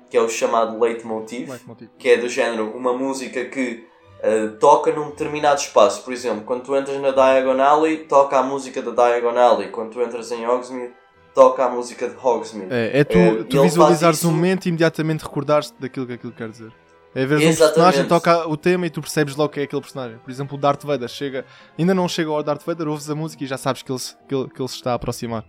[0.09, 1.89] que é o chamado leitmotiv, Leitmotiv.
[1.97, 3.85] que é do género uma música que
[4.21, 6.03] eh, toca num determinado espaço.
[6.03, 9.69] Por exemplo, quando tu entras na Diagon Alley, toca a música da Diagon Alley.
[9.69, 10.93] Quando tu entras em Hogsmeade,
[11.33, 12.73] toca a música de Hogsmeade.
[12.73, 16.31] É, é tu, Eh, tu visualizares isso- um momento e imediatamente recordares daquilo que aquilo
[16.33, 16.71] quer dizer.
[17.13, 20.17] É ver um personagem, toca o tema e tu percebes logo que é aquele personagem.
[20.17, 21.45] Por exemplo, o Darth Vader chega,
[21.79, 24.35] ainda não chega ao Darth Vader, ouves a música e já sabes que ele, que
[24.35, 25.45] ele, que ele se está a aproximar.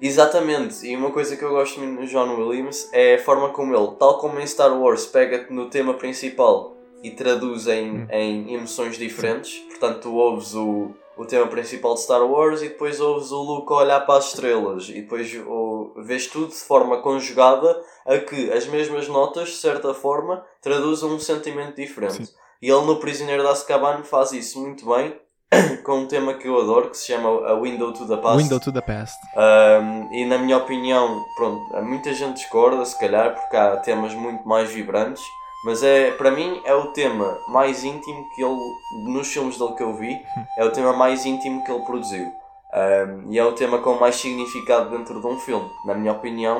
[0.00, 3.74] Exatamente, e uma coisa que eu gosto muito no John Williams é a forma como
[3.74, 8.96] ele, tal como em Star Wars, pega-te no tema principal e traduz em, em emoções
[8.96, 9.58] diferentes.
[9.68, 13.72] Portanto, tu ouves o, o tema principal de Star Wars e depois ouves o Luke
[13.72, 18.66] olhar para as estrelas e depois o, vês tudo de forma conjugada a que as
[18.66, 22.26] mesmas notas, de certa forma, traduzam um sentimento diferente.
[22.26, 22.32] Sim.
[22.62, 25.18] E ele no Prisioneiro de Azkaban faz isso muito bem,
[25.84, 28.42] com um tema que eu adoro, que se chama A Window to the Past.
[28.42, 29.18] Window to the Past.
[29.36, 34.46] Um, e na minha opinião, pronto, muita gente discorda, se calhar, porque há temas muito
[34.46, 35.22] mais vibrantes,
[35.64, 39.82] mas é, para mim é o tema mais íntimo que ele, nos filmes dele que
[39.82, 40.20] eu vi,
[40.56, 42.32] é o tema mais íntimo que ele produziu.
[42.72, 46.56] Um, e é o tema com mais significado dentro de um filme, na minha opinião,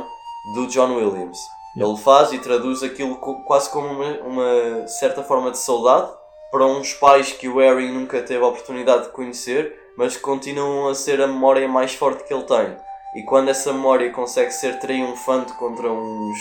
[0.54, 1.38] do John Williams.
[1.76, 3.14] Ele faz e traduz aquilo
[3.46, 6.10] quase como uma, uma certa forma de saudade
[6.50, 10.88] para uns pais que o Harry nunca teve a oportunidade de conhecer, mas que continuam
[10.88, 12.76] a ser a memória mais forte que ele tem.
[13.16, 16.38] E quando essa memória consegue ser triunfante contra uns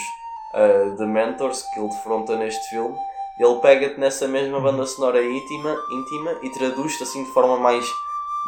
[0.55, 2.95] uh, Dementors que ele defronta neste filme,
[3.39, 7.85] ele pega-te nessa mesma banda sonora íntima, íntima e traduz-te assim de forma mais,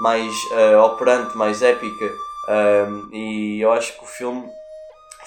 [0.02, 2.12] mais uh, operante, mais épica.
[3.12, 4.46] E eu acho que o filme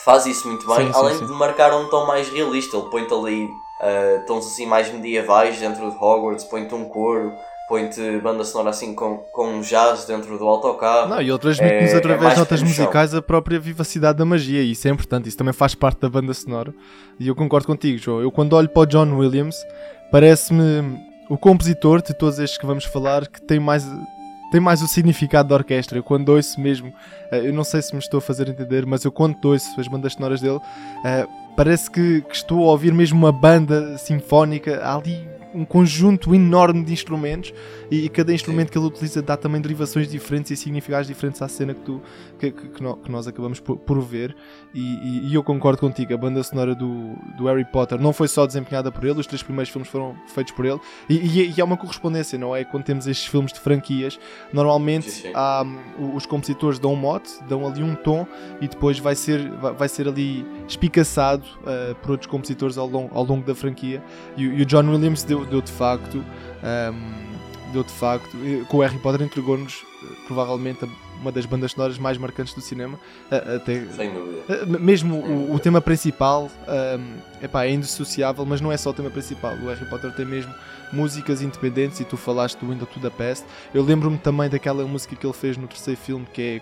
[0.04, 1.26] faz isso muito bem, Sim, sim, além sim.
[1.26, 2.76] de marcar um tom mais realista.
[2.76, 3.48] Ele põe-te ali
[3.84, 7.32] uh, tons assim mais medievais dentro de Hogwarts, põe-te um coro,
[7.68, 11.08] põe-te banda sonora assim com, com um jazz dentro do autocarro.
[11.10, 12.82] Não, e ele transmite-nos É- é através mais de notas pé no chão.
[12.84, 16.08] musicais a própria vivacidade da magia, e isso é importante, isso também faz parte da
[16.08, 16.74] banda sonora.
[17.20, 18.20] E eu concordo contigo, João.
[18.20, 19.56] Eu quando olho para o John Williams,
[20.10, 23.86] parece-me o compositor de todos estes que vamos falar que tem mais.
[24.52, 25.98] Tem mais o significado da orquestra.
[25.98, 26.92] Eu quando ouço mesmo,
[27.32, 29.88] eh, eu não sei se me estou a fazer entender, mas eu quando ouço as
[29.88, 30.60] bandas sonoras dele,
[31.04, 34.84] eh, parece que, que estou a ouvir mesmo uma banda sinfónica.
[34.86, 37.52] Ali um conjunto enorme de instrumentos
[37.90, 41.48] e, e cada instrumento que ele utiliza dá também derivações diferentes e significados diferentes à
[41.48, 42.02] cena que, tu,
[42.38, 44.34] que, que- que nó- que nós acabamos por, por ver.
[44.74, 48.26] E, e- e eu concordo contigo, a banda sonora do, do Harry Potter não foi
[48.28, 50.80] só desempenhada por ele, os três primeiros filmes foram feitos por ele.
[51.08, 52.64] E, e, há uma correspondência, não é?
[52.64, 54.18] Quando temos estes filmes de franquias,
[54.52, 55.32] normalmente Sim, sim.
[55.34, 58.26] há, hum, os compositores dão um mote, dão ali um tom
[58.60, 63.10] e depois vai ser, vai, vai ser ali espicaçado uh, por outros compositores ao longo,
[63.16, 64.02] ao longo da franquia.
[64.36, 66.24] E, e o John Williams deu, deu de facto.
[66.62, 68.36] um, deu de facto.
[68.68, 70.88] Com o Harry Potter entregou-nos eh, provavelmente a-
[71.20, 72.98] uma das bandas sonoras mais marcantes do cinema.
[73.30, 74.64] até, Sem dúvida.
[74.66, 78.92] M- Mesmo o, o tema principal um, epá, é indissociável, mas não é só o
[78.94, 79.54] tema principal.
[79.54, 80.52] O Harry Potter tem mesmo
[80.92, 83.44] músicas independentes e tu falaste do Window to the Past.
[83.72, 86.60] Eu lembro-me também daquela música que ele fez no terceiro filme, que é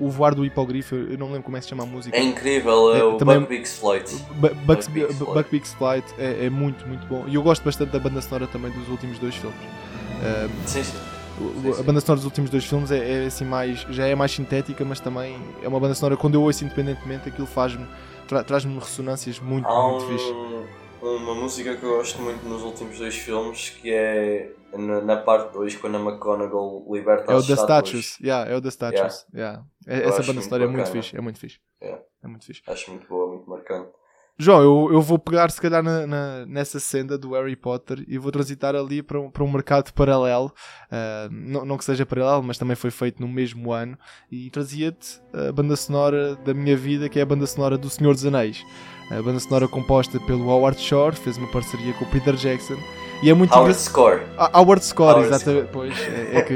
[0.00, 0.94] o, o Voar do Hipogrifo.
[0.94, 2.16] Eu não lembro como é que se chama a música.
[2.16, 4.14] É incrível, é, É, o também- Buckbeak's Flight.
[4.64, 5.34] Buckbeak's Bu- Flight.
[5.34, 7.24] Buckbeak's Flight é, é muito, muito bom.
[7.26, 9.58] E eu gosto bastante da banda sonora também dos últimos dois filmes.
[10.22, 10.96] Um, Sim, sim.
[11.62, 14.30] Sim, a banda sonora dos últimos dois filmes é, é assim mais já é mais
[14.32, 17.86] sintética mas também é uma banda sonora quando eu ouço independentemente aquilo faz-me
[18.28, 20.66] tra- traz-me ressonâncias muito Há muito fixe um,
[21.16, 25.52] uma música que eu gosto muito nos últimos dois filmes que é na, na parte
[25.52, 27.88] 2 quando a McGonagall liberta é o as The estátuas.
[27.88, 29.64] Statues yeah, é o The Statues yeah.
[29.86, 31.02] É- Eu essa banda sonora é muito bacana.
[31.02, 32.02] fixe é muito fixe Yeah.
[32.22, 33.88] é muito fixe Acho muito boa, muito marcante.
[34.42, 38.16] João, eu, eu vou pegar se calhar na, na- nessa senda do Harry Potter e
[38.16, 40.50] vou transitar ali para um, para um mercado paralelo,
[40.90, 43.98] ah, não, não que seja paralelo, mas também foi feito no mesmo ano,
[44.32, 48.14] e trazia-te a banda sonora da minha vida, que é a banda sonora do Senhor
[48.14, 48.64] dos Anéis.
[49.10, 52.76] A banda sonora composta pelo Howard Shore, fez uma parceria com o Peter Jackson,
[53.22, 53.74] e é muito Howard.
[53.76, 54.20] Score.
[54.38, 55.68] Ah, Howard Score, Howard exatamente.
[55.72, 56.54] Pois, é, é que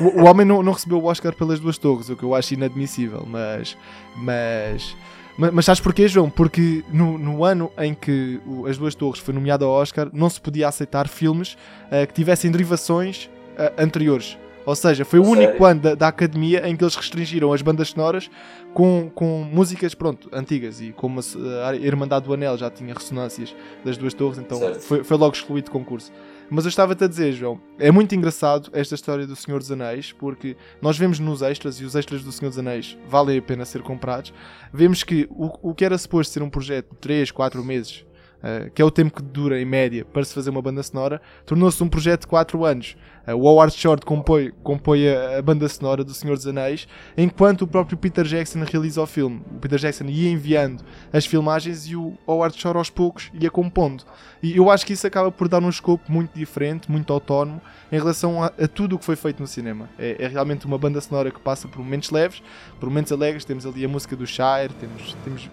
[0.00, 2.54] o, o homem não, não recebeu o Oscar pelas duas torres, o que eu acho
[2.54, 3.76] inadmissível, mas.
[4.16, 4.96] Mas.
[5.36, 6.28] Mas, mas sabes porquê, João?
[6.28, 10.28] Porque no, no ano em que o- as duas torres foi nomeado ao Oscar, não
[10.28, 11.56] se podia aceitar filmes
[11.90, 14.36] ah, que tivessem derivações ah, anteriores.
[14.66, 17.88] Ou seja, foi o único ano da, da academia em que eles restringiram as bandas
[17.88, 18.30] sonoras
[18.74, 20.80] com, com músicas, pronto, antigas.
[20.82, 25.02] E como a, a Irmandade do Anel já tinha ressonâncias das duas torres, então foi,
[25.02, 26.12] foi logo excluído do concurso.
[26.50, 30.10] Mas eu estava-te a dizer, João, é muito engraçado esta história do Senhor dos Anéis,
[30.10, 33.64] porque nós vemos nos extras, e os extras do Senhor dos Anéis valem a pena
[33.64, 34.34] ser comprados,
[34.72, 38.04] vemos que o, o que era suposto ser um projeto de 3, 4 meses,
[38.42, 41.22] eh, que é o tempo que dura em média para se fazer uma banda sonora,
[41.46, 42.96] tornou-se um projeto de 4 anos.
[43.26, 47.66] Eh, o Howard Shore compõe, compõe a, banda sonora do Senhor dos Anéis, enquanto o
[47.66, 49.42] próprio Peter Jackson realiza o filme.
[49.54, 54.04] O Peter Jackson ia enviando as filmagens e o Howard Shore aos poucos ia compondo.
[54.42, 57.96] E eu acho que isso acaba por dar um escopo muito diferente, muito autónomo, em
[57.96, 59.88] relação a, a tudo o que foi feito no cinema.
[59.98, 62.42] É, é realmente uma banda sonora que passa por momentos leves,
[62.78, 63.44] por momentos alegres.
[63.44, 65.16] Temos ali a música do Shire, temos.
[65.24, 65.50] temos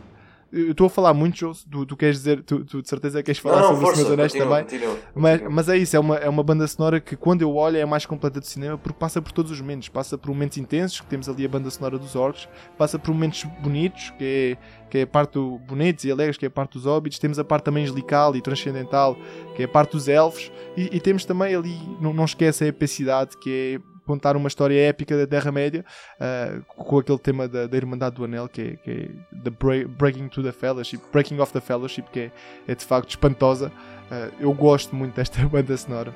[0.51, 1.53] eu estou a falar muito, João.
[1.69, 4.09] Tu, tu queres dizer, tu, tu de certeza queres falar Não, sobre o força, Senhor
[4.09, 4.63] dos Anéis também.
[4.63, 5.53] continua, Mas, continua.
[5.55, 7.87] mas é isso, é uma, é uma banda sonora que quando eu olho é a
[7.87, 9.89] mais completa do cinema porque passa por todos os momentos.
[9.89, 13.43] Passa por momentos intensos, que temos ali a banda sonora dos orcs, passa por momentos
[13.61, 14.57] bonitos, que é,
[14.89, 17.19] que é a parte do bonitos e alegres, que é a parte dos hobbits.
[17.19, 19.17] Temos a parte também angelical e transcendental,
[19.55, 20.51] que é a parte dos elfos.
[20.75, 24.79] E, e temos também ali, não, não esquece a epicidade, que é contar uma história
[24.87, 25.85] épica da Terra-média
[26.19, 29.51] ah, com aquele tema da, da Irmandade do Anel, que é, que é the
[29.87, 32.31] Breaking to the Fellowship, Breaking of the Fellowship, que é,
[32.67, 33.71] é de facto espantosa.
[34.09, 36.13] Ah, eu gosto muito desta banda sonora.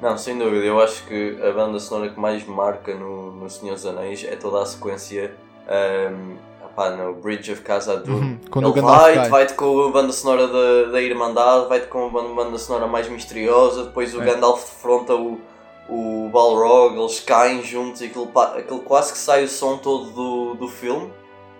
[0.00, 3.48] Não, sem dúvida, eu acho que a banda sonora que mais me marca no, no
[3.48, 5.32] Senhor dos Anéis é toda a sequência
[5.68, 8.20] um, opá, no Bridge of Casa Dune.
[8.20, 12.08] Uhum, quando Ele Gandalf vai-te, com a banda sonora da, da Irmandade, vai-te com a
[12.08, 14.24] banda, banda sonora mais misteriosa, depois o É.
[14.24, 15.40] Gandalf defronta o,
[15.88, 20.54] o Balrog, eles caem juntos e aquilo, aquilo quase que sai o som todo do,
[20.54, 21.12] do filme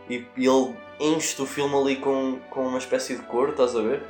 [0.08, 3.82] e, e ele enche o filme ali com, com uma espécie de cor, estás a
[3.82, 4.02] ver?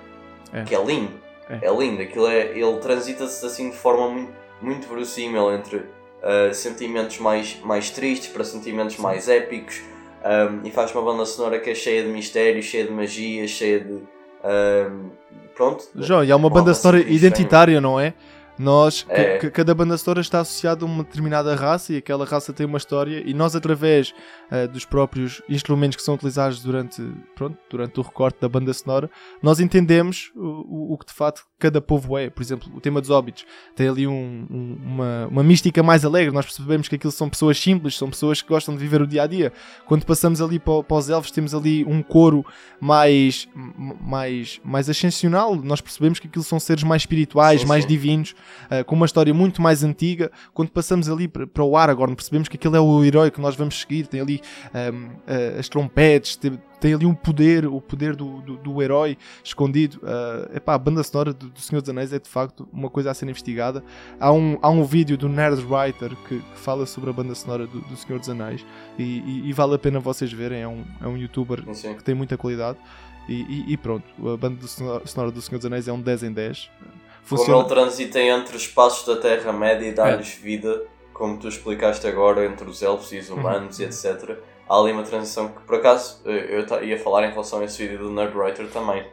[0.53, 0.63] É.
[0.65, 1.13] Que é lindo.
[1.49, 1.67] É.
[1.67, 5.85] É, lindo, aquilo é, ele transita-se assim de forma muito, muito verossímil entre
[6.23, 9.83] ah, sentimentos mais, mais tristes para sentimentos mais épicos
[10.25, 13.81] um, e faz uma banda sonora que é cheia de mistérios, cheia de magia, cheia
[13.81, 14.03] de
[14.43, 15.11] Ahm,
[15.55, 15.85] pronto.
[15.95, 18.13] João, e é uma banda sonora sempre identitária, não é?
[18.59, 19.39] Nós, É.
[19.39, 22.79] ca- cada banda sonora está associada a uma determinada raça e aquela raça tem uma
[22.79, 24.15] história e nós através
[24.51, 27.03] eh, dos próprios instrumentos que são utilizados durante,
[27.35, 29.11] pronto, durante o recorte da banda sonora,
[29.43, 30.41] nós entendemos o,
[30.91, 32.29] o- o que de facto cada povo é.
[32.29, 36.35] Por exemplo, o tema dos Hobbits tem ali um- um- uma, uma mística mais alegre,
[36.35, 39.23] nós percebemos que aquilo são pessoas simples, são pessoas que gostam de viver o dia
[39.23, 39.53] a dia.
[39.87, 42.45] Quando passamos ali para, para os elfos, temos ali um coro
[42.79, 43.49] mais,
[44.01, 47.89] mais, mais ascensional, nós percebemos que aquilo são seres mais espirituais, Sim, mais sim.
[47.89, 48.35] divinos,
[48.71, 50.31] eh, com uma história muito mais antiga.
[50.55, 53.55] Quando passamos ali para, para o Aragorn, percebemos que aquele é o herói que nós
[53.57, 54.41] vamos seguir, tem ali
[54.75, 59.17] ehm, eh, as trompetes, tem, tem ali um poder, o poder do, do, do herói
[59.45, 60.01] escondido.
[60.05, 63.11] Eh, epá, a banda sonora do, do Senhor dos Anéis é de facto uma coisa
[63.11, 63.83] a ser investigada.
[64.19, 67.67] Há um, há um vídeo do Nerd Writer que, que fala sobre a banda sonora
[67.67, 68.65] do, do Senhor dos Anéis
[68.99, 70.61] e, e- e vale a pena vocês verem.
[70.63, 72.79] É um, é um youtuber Sim, que tem muita qualidade.
[73.29, 76.33] E, e- e pronto, a banda sonora do Senhor dos Anéis é um 10 em
[76.33, 76.69] 10.
[77.29, 80.43] Como ele transita entre os espaços da Terra-média e dá-lhes É.
[80.45, 80.83] vida,
[81.15, 83.85] como tu explicaste agora, entre os elfos e os humanos Uhum.
[83.85, 84.39] e etc.
[84.69, 87.99] Há ali uma transição que, por acaso, eu ia falar em relação a esse vídeo
[87.99, 89.05] do Nerdwriter também.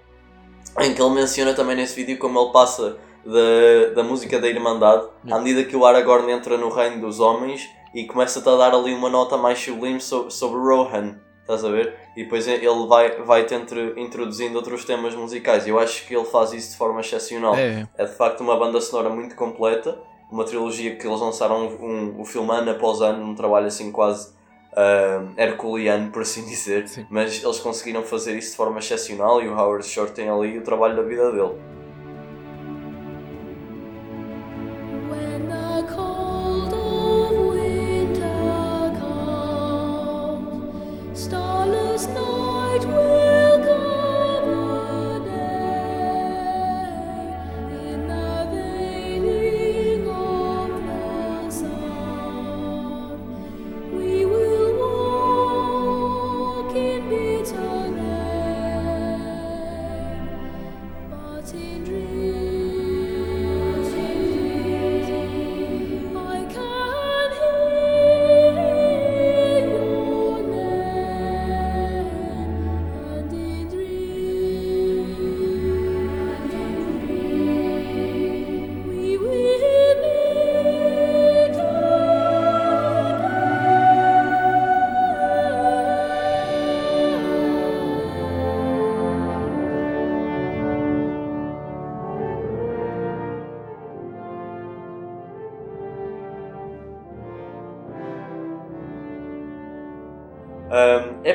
[0.80, 5.07] Em que ele menciona também nesse vídeo como ele passa da, da música da Irmandade
[5.30, 8.93] à medida que o Aragorn entra no reino dos homens e começa-te a dar ali
[8.93, 11.20] uma nota mais sublime so- sobre Rohan.
[11.49, 11.95] Estás a ver?
[12.15, 15.65] E depois ele vai, vai-te entre- introduzindo outros temas musicais.
[15.67, 17.55] Eu acho que ele faz isso de forma excepcional.
[17.55, 19.97] É, É de facto uma banda sonora muito completa,
[20.31, 24.31] uma trilogia que eles lançaram um, um filme ano após ano, um trabalho assim quase
[24.77, 26.87] ah, herculeano, por assim dizer.
[26.87, 27.07] Sim.
[27.09, 30.61] Mas eles conseguiram fazer isso de forma excepcional e o Howard Shore tem ali o
[30.61, 31.55] trabalho da vida dele.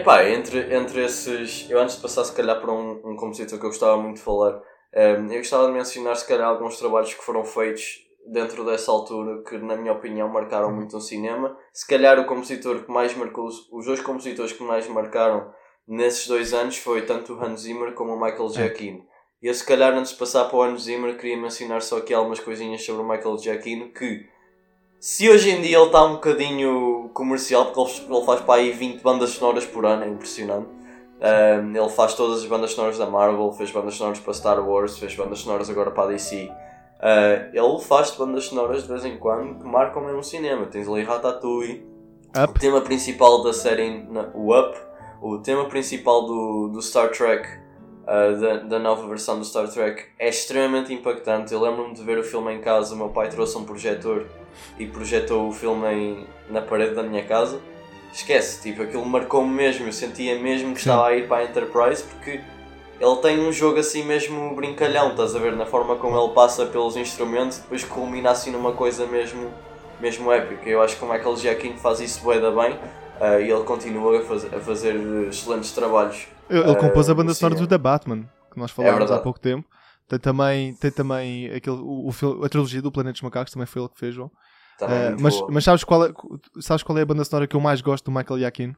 [0.05, 1.69] Epá, entre, entre esses.
[1.71, 4.23] Eu antes de passar, se calhar, para um, um compositor que eu gostava muito de
[4.23, 4.61] falar,
[4.95, 9.43] um, eu gostava de mencionar, se calhar, alguns trabalhos que foram feitos dentro dessa altura
[9.43, 11.57] que, na minha opinião, marcaram muito o cinema.
[11.73, 15.51] Se calhar, o compositor que mais marcou, os dois compositores que mais marcaram
[15.89, 19.05] nesses dois anos foi tanto o Hans Zimmer como o Michael Giacchino.
[19.43, 22.15] E eu, se calhar, antes de passar para o Hans Zimmer, queria mencionar só aqui
[22.15, 24.27] algumas coisinhas sobre o Michael Giacchino que
[25.05, 28.71] se hoje em dia ele está um bocadinho comercial, porque ele, ele faz para aí
[28.73, 30.67] 20 bandas sonoras por ano, é impressionante.
[31.21, 34.97] Um, ele faz todas as bandas sonoras da Marvel, fez bandas sonoras para Star Wars,
[34.99, 36.51] fez bandas sonoras agora para a DC.
[36.51, 40.65] Uh, ele faz bandas sonoras de vez em quando que marcam mesmo o cinema.
[40.65, 41.87] Tens ali Ratatouille,
[42.35, 42.59] o Up.
[42.59, 44.75] tema principal da série, na- o Up,
[45.21, 47.47] o tema principal do, do Star Trek,
[48.07, 51.53] uh, da, da nova versão do Star Trek, é extremamente impactante.
[51.53, 54.27] Eu lembro-me de ver o filme em casa, o meu pai trouxe um projetor
[54.79, 57.61] e projetou o filme em- na parede da minha casa.
[58.13, 59.87] Esquece, tipo, aquilo marcou-me mesmo.
[59.87, 60.91] Eu sentia mesmo que Sim.
[60.91, 62.41] estava a ir para a Enterprise porque
[63.01, 65.57] ele tem um jogo assim mesmo brincalhão, estás a ver?
[65.57, 69.51] Na forma como ele passa pelos instrumentos, depois culmina assim numa coisa mesmo,
[70.01, 70.69] mesmo épica.
[70.69, 72.79] Eu acho que o Michael Giacchino faz isso bué da bem
[73.21, 74.95] ah, e ele continua a, faz- a fazer
[75.29, 76.27] excelentes trabalhos.
[76.49, 77.67] Ele, compôs a banda no sonora do.
[77.67, 79.23] The Batman, que nós falámos há verdade.
[79.23, 79.67] pouco tempo.
[80.07, 83.81] Tem também, tem também aquele, o, o a trilogia do Planeta dos Macacos, também foi
[83.83, 84.31] ele que fez, João.
[84.81, 85.51] Muito mas boa.
[85.53, 86.13] mas sabes, qual é,
[86.61, 88.75] sabes qual é a banda sonora que eu mais gosto do Michael Giacchino?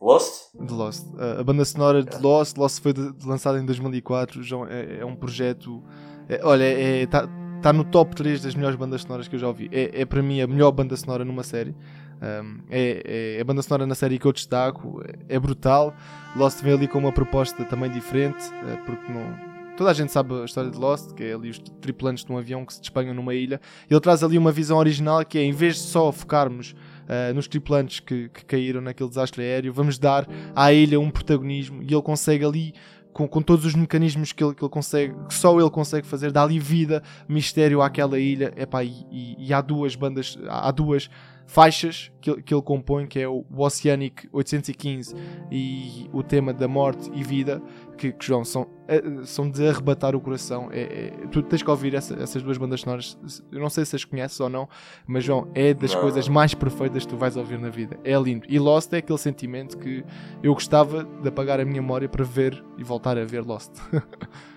[0.00, 0.54] Lost?
[0.54, 1.04] De Lost.
[1.18, 4.98] Eh, a banda sonora de Lost, Lost foi de- de- lançada em 2004, João, é,
[5.00, 5.82] é um projeto.
[6.28, 6.64] é- olha,
[7.02, 7.28] está
[7.62, 9.68] tá no top 3 das melhores bandas sonoras que eu já ouvi.
[9.72, 11.74] É, é para mim a melhor banda sonora numa série.
[12.22, 15.94] Um, é, é a banda sonora na série que eu destaco, é, é brutal.
[16.34, 19.56] Lost vem ali com uma proposta também diferente, eh, porque não.
[19.76, 22.38] Toda a gente sabe a história de Lost, que é ali os tripulantes de um
[22.38, 23.60] avião que se despenham numa ilha.
[23.90, 26.74] Ele traz ali uma visão original que é, em vez de só focarmos
[27.06, 31.82] eh, nos tripulantes que, que caíram naquele desastre aéreo, vamos dar à ilha um protagonismo
[31.82, 32.74] e ele consegue ali
[33.12, 36.32] com, com todos os mecanismos que ele, que ele consegue, que só ele consegue fazer,
[36.32, 38.52] dá ali vida, mistério àquela ilha.
[38.56, 41.08] Epá, e, e, e há duas bandas, há duas
[41.46, 45.14] faixas que, ele- que ele compõe, que é o Oceanic 815
[45.50, 47.62] e o tema da morte e vida,
[47.96, 50.68] que, que, João, são, eh, são de arrebatar o coração.
[50.72, 53.16] É, é- tu tens que ouvir essa- essas duas bandas sonoras.
[53.50, 54.68] Eu não sei se as conheces ou não,
[55.06, 56.00] mas João, é das Não.
[56.00, 57.96] coisas mais perfeitas que tu vais ouvir na vida.
[58.04, 58.46] É lindo.
[58.48, 60.04] E Lost é aquele sentimento que
[60.42, 63.70] eu gostava de apagar a minha memória para ver e voltar a ver Lost.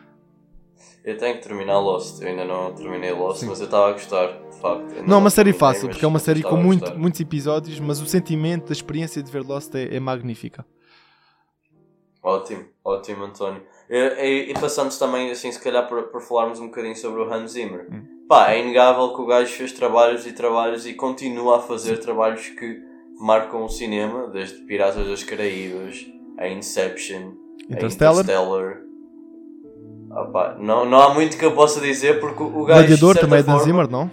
[1.04, 2.22] Eu tenho que terminar Lost.
[2.22, 3.48] Eu ainda não terminei Lost, Sim.
[3.48, 4.28] mas eu estava a gostar,
[4.62, 4.82] facto.
[4.95, 8.01] Ainda não é uma série fácil, porque é uma série com muito- muitos episódios, mas
[8.01, 10.66] o sentimento, a experiência de ver Lost é, é magnífica.
[12.22, 13.62] Ótimo, ótimo, António.
[13.89, 17.34] E, e- e passando também, assim, se calhar por, por falarmos um bocadinho sobre o
[17.34, 17.88] Hans Zimmer.
[17.91, 18.03] Hum.
[18.28, 22.47] Pá, é inegável que o gajo fez trabalhos e trabalhos e continua a fazer trabalhos
[22.49, 22.78] que
[23.20, 26.05] marcam o cinema, desde Piratas das Caraíbas,
[26.38, 27.32] a Inception,
[27.70, 28.18] Interstellar.
[28.18, 28.78] a Interstellar.
[30.12, 32.80] Ah, pá, não, não há muito que eu possa dizer porque o gajo.
[32.80, 34.12] Gladiador também é de forma- Zimmer, não?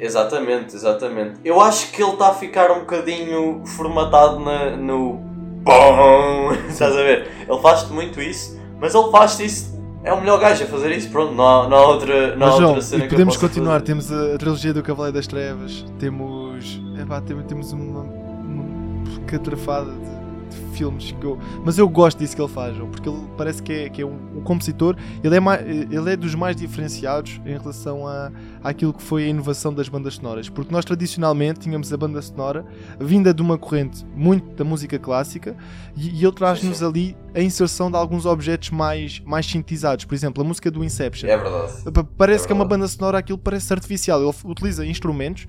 [0.00, 1.34] Exatamente, exatamente.
[1.44, 5.20] Eu acho que ele está a ficar um bocadinho formatado na, no.
[5.62, 6.52] Bom!
[6.68, 7.28] Estás a ver?
[7.46, 9.78] Ele faz muito isso, mas ele faz isso.
[10.02, 11.10] É o melhor gajo a fazer isso.
[11.10, 13.72] Pronto, não há outra, há Mas João, outra cena e que eu podemos possa continuar.
[13.74, 13.84] fazer.
[13.84, 16.80] Temos a, a trilogia do Cavaleiro das Trevas, temos.
[16.98, 21.38] Epá, temos, temos uma, uma catrafada de, de filmes que eu.
[21.62, 24.38] Mas eu gosto disso que ele faz, porque ele parece que é, que é um,
[24.38, 24.96] um compositor.
[25.22, 28.32] Ele é, mais, ele é dos mais diferenciados em relação a,
[28.64, 30.48] àquilo que foi a inovação das bandas sonoras.
[30.48, 32.64] Porque nós tradicionalmente tínhamos a banda sonora
[32.98, 35.54] vinda de uma corrente muito da música clássica
[35.94, 40.04] e, e ele traz-nos ali a inserção de alguns objetos mais, mais sintetizados.
[40.06, 41.28] Por exemplo, a música do Inception.
[41.28, 41.92] É verdade.
[41.92, 44.20] Pa- Parece É que é uma banda sonora, aquilo parece artificial.
[44.22, 45.46] Ele utiliza instrumentos,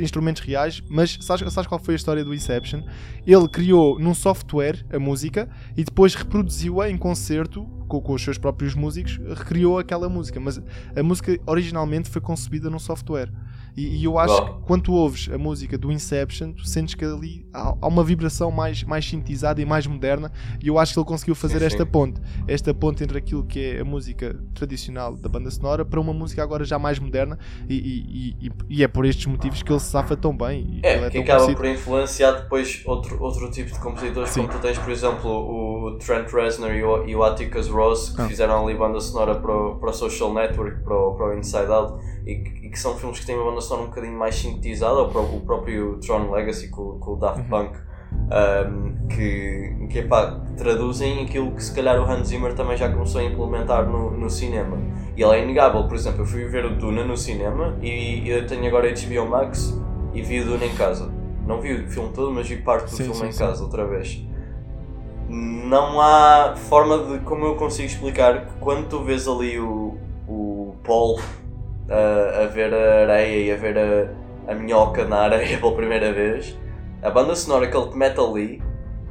[0.00, 2.80] instrumentos reais, mas sabes, sabes qual foi a história do Inception?
[3.26, 8.38] Ele criou num software a música e depois reproduziu-a em concerto com, com os seus
[8.38, 10.38] próprios músicos, recriou aquela música.
[10.40, 10.60] Mas
[10.96, 13.30] a música originalmente foi concebida num software.
[13.80, 14.54] E, e eu acho Uau.
[14.60, 18.04] que quando tu ouves a música do Inception, tu sentes que ali há, há uma
[18.04, 20.30] vibração mais, mais sintetizada e mais moderna.
[20.62, 21.90] E eu acho que ele conseguiu fazer Sim, esta sim.
[21.90, 22.20] ponte.
[22.46, 26.42] Esta ponte entre aquilo que é a música tradicional da banda sonora para uma música
[26.42, 27.38] agora já mais moderna.
[27.68, 30.80] E, e- e- é por estes motivos que ele se safa tão bem.
[30.82, 31.56] Ele É, que acaba conhecido.
[31.56, 34.42] por influenciar depois outro, outro tipo de compositores, Sim.
[34.42, 38.20] como tu tens, por exemplo, o Trent Reznor e o, e o Atticus Ross, que
[38.22, 38.28] Ah.
[38.28, 41.66] fizeram ali banda sonora para o, para o Social Network, para o, para o Inside
[41.72, 44.34] Out, e, que- e que são filmes que têm uma banda sonora um bocadinho mais
[44.34, 47.48] sintetizada, ou para o próprio Tron Legacy com, com o Daft Uhum.
[47.48, 47.78] Punk,
[48.12, 53.20] um, que, que epá, traduzem aquilo que se calhar o Hans Zimmer também já começou
[53.20, 54.76] a implementar no, no cinema.
[55.16, 58.46] E ele é inegável, por exemplo, eu fui ver o Duna no cinema e eu
[58.46, 59.76] tenho agora HBO Max
[60.14, 61.10] e vi o Duna em casa.
[61.46, 63.38] Não vi o filme todo, mas vi parte do Sim, filme sim, em sim.
[63.38, 64.22] casa outra vez.
[65.28, 69.96] Não há forma de como eu consigo explicar que quando tu vês ali o,
[70.26, 71.20] o Paul
[71.90, 76.12] a, a ver a areia e a ver a, a minhoca na areia pela primeira
[76.12, 76.56] vez,
[77.02, 78.62] a banda sonora que ele te mete ali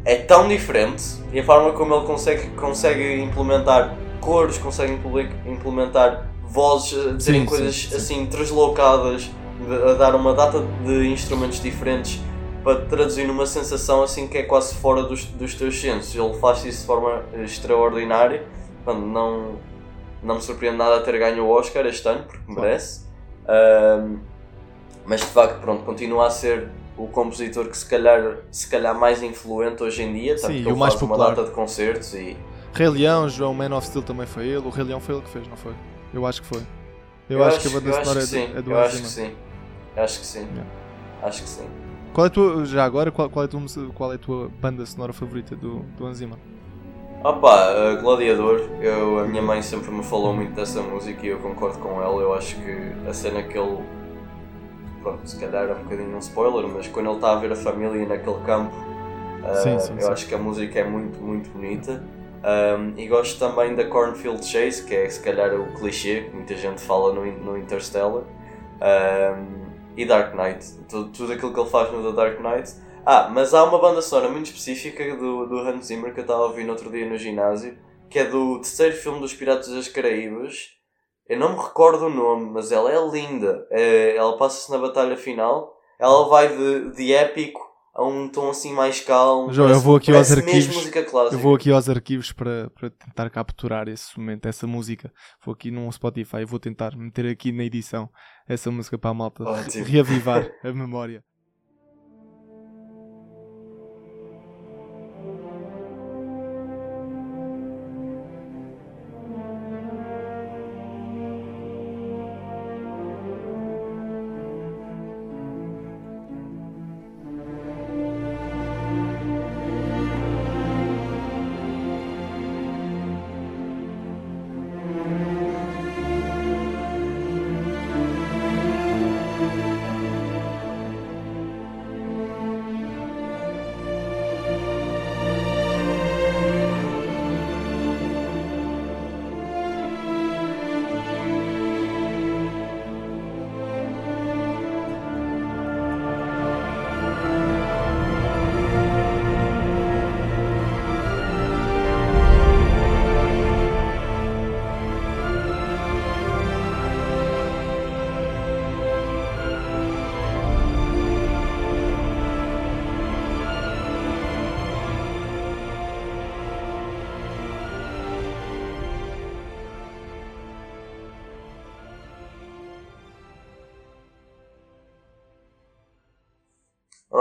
[0.06, 1.04] é tão diferente
[1.34, 7.42] e a forma como ele consegue, consegue implementar cores, consegue impl- implementar vozes a dizerem
[7.42, 7.96] Sim, coisas sim, sim.
[7.96, 9.30] assim translocadas,
[9.90, 12.22] a dar uma data de instrumentos diferentes
[12.64, 16.16] para traduzir numa sensação assim que é quase fora dos, dos teus sensos.
[16.16, 18.44] Ele faz isso de forma extraordinária.
[18.84, 19.52] Portanto, não,
[20.24, 23.06] não me surpreende nada ter ganho o Oscar este ano, porque merece.
[23.48, 24.20] Ahm,
[25.06, 29.24] mas de facto, pronto, continua a ser o compositor que se calhar, se calhar mais
[29.24, 31.30] influente hoje em dia, Sim, e o mais popular.
[31.30, 32.38] uma data de concertos e
[32.74, 34.66] Rei Leão, João Man of Steel também foi ele.
[34.66, 35.74] O Rei Leão foi ele que fez, não foi?
[36.14, 36.62] Eu acho que foi.
[37.30, 39.08] Eu, acho, que a banda eu acho sonora é do, é do eu acho que
[39.08, 39.30] Zimmer.
[39.32, 39.36] sim.
[39.96, 40.40] Acho que sim.
[40.40, 40.66] Yeah.
[41.24, 41.68] Acho que sim.
[42.14, 43.62] Qual é a tua, já agora, qual, qual é a tua,
[43.94, 46.38] qual é a tua banda sonora favorita do, do Hans Zimmer?
[47.22, 51.78] Opa, Gladiador, eu, a minha mãe sempre me falou muito dessa música e eu concordo
[51.80, 52.22] com ela.
[52.22, 53.84] Eu acho que a cena que ele.
[55.02, 57.56] Pronto, se calhar é um bocadinho um spoiler, mas quando ele está a ver a
[57.58, 60.12] família naquele campo, uh, Sim, sim, eu sim.
[60.12, 62.02] acho que a música é muito, muito bonita.
[62.42, 66.56] Um, e gosto também da Cornfield Chase, que é se calhar o clichê que muita
[66.56, 68.24] gente fala no, no Interstellar.
[68.82, 72.74] Um, e Dark Knight, tudo, tudo aquilo que ele faz no The Dark Knight.
[73.06, 76.44] Ah, mas há uma banda sonora muito específica do, do Hans Zimmer que eu estava
[76.44, 77.78] a ouvir no outro dia no ginásio,
[78.10, 80.70] que é do terceiro filme dos Piratas das Caraíbas.
[81.28, 83.68] Eu não me recordo o nome, mas ela é linda.
[83.70, 85.76] É, ela passa-se na batalha final.
[86.00, 87.62] Ela vai de, de épico
[87.94, 89.52] a um tom assim mais calmo.
[89.52, 90.92] João, eu vou aqui aos arquivos.
[91.32, 95.12] Eu vou aqui aos arquivos para, para tentar capturar esse momento, essa música.
[95.46, 98.10] Vou aqui num Spotify e vou tentar meter aqui na edição
[98.48, 99.86] essa música para a malta Ótimo.
[99.86, 101.24] reavivar a memória.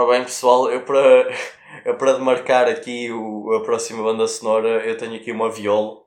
[0.09, 0.99] Bem, pessoal, eu para,
[1.85, 5.99] eu para demarcar aqui o, a próxima banda sonora, eu tenho aqui uma viola.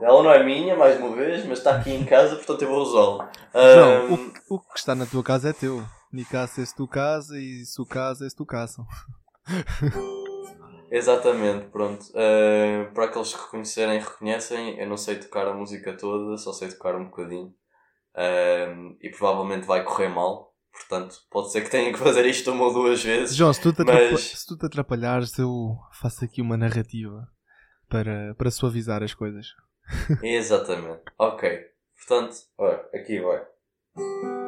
[0.00, 2.80] Ela não é minha, mais uma vez, mas está aqui em casa, portanto eu vou
[2.82, 3.30] usá-la.
[3.54, 5.82] João, Ahm, o, que- o que está na tua casa é teu.
[6.12, 8.84] Ni casa és tu casa e su casa és tu casa.
[10.90, 12.04] Exatamente, pronto.
[12.10, 14.78] Uh, para aqueles que reconhecerem, reconhecem.
[14.78, 17.52] Eu não sei tocar a música toda, só sei tocar um bocadinho.
[18.16, 20.53] Um, e provavelmente vai correr mal.
[20.74, 23.36] Portanto, pode ser que tenha que fazer isto uma ou duas vezes.
[23.36, 27.26] João, se tu, te Mas- se tu te atrapalhares, eu faço aqui uma narrativa
[27.88, 29.46] para, para suavizar as coisas.
[30.22, 31.02] Exatamente.
[31.18, 31.60] Ok.
[31.96, 34.43] Portanto, olha, aqui vai.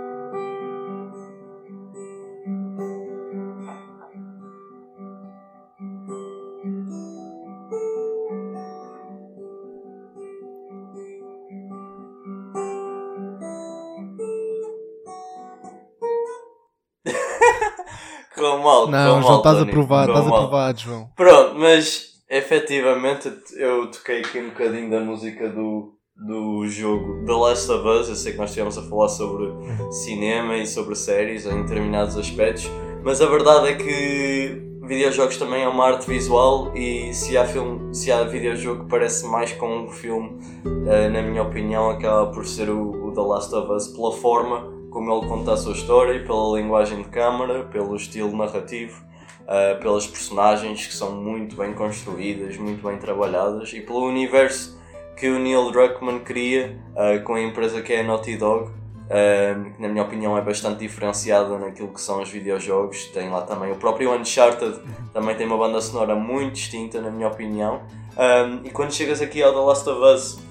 [18.66, 21.08] Mal, Não, João, estás aprovado, estás aprovado, João.
[21.16, 27.70] Pronto, mas efetivamente eu toquei aqui um bocadinho da música do, do jogo The Last
[27.70, 28.08] of Us.
[28.08, 29.52] Eu sei que nós estivemos a falar sobre
[29.90, 32.68] cinema e sobre séries em determinados aspectos,
[33.02, 37.92] mas a verdade é que videojogos também é uma arte visual e se há, filme,
[37.94, 40.38] se há videojogo que parece mais com um filme,
[40.86, 44.75] eh, na minha opinião, acaba por ser o, o The Last of Us pela forma
[44.96, 49.04] como ele conta a sua história, pela linguagem de câmara, pelo estilo narrativo.
[49.42, 54.76] Uh, pelas personagens que são muito bem construídas, muito bem trabalhadas e pelo universo
[55.16, 59.70] que o Neil Druckmann cria uh, com a empresa que é a Naughty Dog, uh,
[59.72, 63.04] que na minha opinião é bastante diferenciada naquilo que são os videojogos.
[63.12, 64.80] Tem lá também o próprio Uncharted,
[65.12, 67.82] também tem uma banda sonora muito distinta, na minha opinião.
[68.16, 70.45] Um, e quando chegas aqui ao The Last of Us,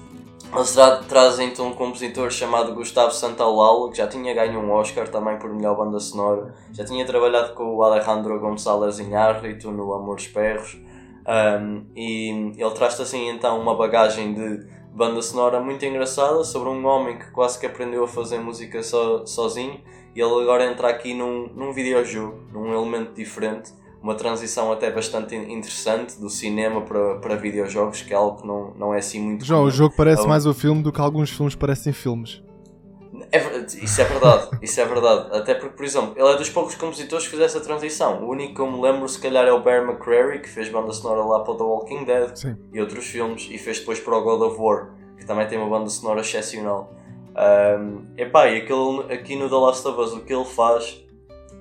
[0.54, 5.08] eles tra trazem então um compositor chamado Gustavo Santaolalla, que já tinha ganho um Oscar
[5.08, 10.28] também por melhor banda sonora, já tinha trabalhado com o Alejandro González Iñárritu no Amores
[10.28, 10.78] Perros,
[11.26, 16.86] um, e ele traz-te assim então uma bagagem de banda sonora muito engraçada sobre um
[16.86, 19.80] homem que quase que aprendeu a fazer música so, sozinho,
[20.14, 23.72] e ele agora entra aqui num, num videojogo, num elemento diferente,
[24.06, 28.72] uma transição até bastante interessante do cinema para, para videojogos, que é algo que não,
[28.78, 29.68] não é assim muito João, comum.
[29.68, 32.40] o jogo parece Então- mais o filme do que alguns filmes parecem filmes.
[33.32, 33.38] É
[33.82, 35.36] isso é verdade, isso é verdade.
[35.36, 38.22] Até porque, por exemplo, ele é dos poucos compositores que fez essa transição.
[38.22, 40.92] O único que eu me lembro, se calhar, é o Bear McCreary, que fez banda
[40.92, 42.56] sonora lá para o The Walking Dead Sim.
[42.72, 45.68] e outros filmes, e fez depois para o God of War, que também tem uma
[45.68, 46.94] banda sonora excepcional.
[47.34, 51.02] Um, epá, e aquele, aqui no The Last of Us, o que ele faz,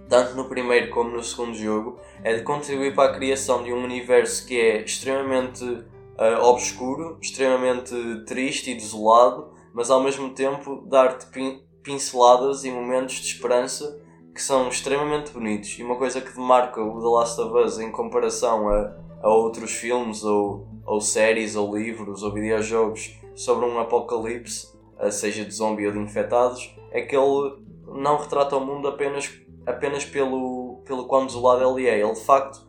[0.10, 3.84] tanto no primeiro como no segundo jogo, é de contribuir para a criação de um
[3.84, 5.84] universo que é extremamente
[6.18, 7.93] ah, obscuro, extremamente
[8.26, 14.01] triste e desolado, mas ao mesmo tempo dar-te pin- pinceladas e momentos de esperança
[14.34, 15.78] que são extremamente bonitos.
[15.80, 19.72] E uma coisa que demarca o The Last of Us em comparação a, a outros
[19.72, 25.88] filmes ou, ou séries ou livros ou videojogos sobre um apocalipse, ah, seja de zombie
[25.88, 29.30] ou de infectados, é que ele não retrata o mundo apenas,
[29.66, 31.99] apenas pelo, pelo quão desolado ele é.
[31.99, 32.66] Ele de facto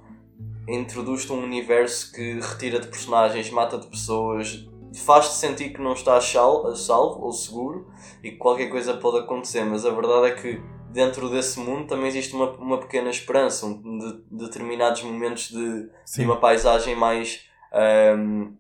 [0.69, 4.67] introduz-te um universo que retira-te personagens, mata-te pessoas,
[5.05, 7.91] faz-te sentir que não estás sal- a salvo ou seguro
[8.23, 12.09] e que qualquer coisa pode acontecer, mas a verdade é que dentro desse mundo também
[12.09, 18.55] existe uma, uma pequena esperança, um, de, determinados momentos de, de uma paisagem mais ahm,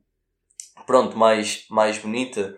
[0.86, 2.56] pronto, mais, mais bonita.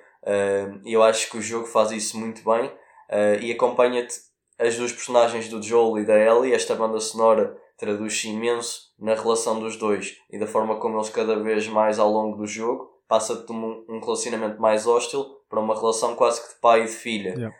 [0.84, 2.70] E eu acho que o jogo faz isso muito bem
[3.08, 4.27] ah, e acompanha-te
[4.58, 9.60] as duas personagens do Joel e da Ellie, esta banda sonora traduz-se imenso na relação
[9.60, 13.36] dos dois e da forma como eles cada vez mais ao longo do jogo passa
[13.36, 16.90] de um, um relacionamento mais hostil para uma relação quase que de pai e de
[16.92, 17.34] filha.
[17.34, 17.56] Yeah.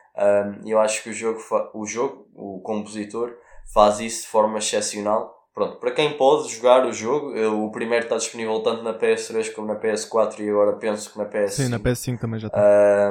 [0.61, 1.41] Um, e eu acho que o jogo,
[1.73, 3.35] o jogo, o compositor,
[3.73, 5.37] faz isso de forma excepcional.
[5.55, 9.49] Pronto, para quem pode jogar o jogo, eu- o primeiro está disponível tanto na PS3
[9.55, 11.49] como na PS4 e agora penso que na PS5.
[11.65, 12.59] Sim, na PS5 também já está.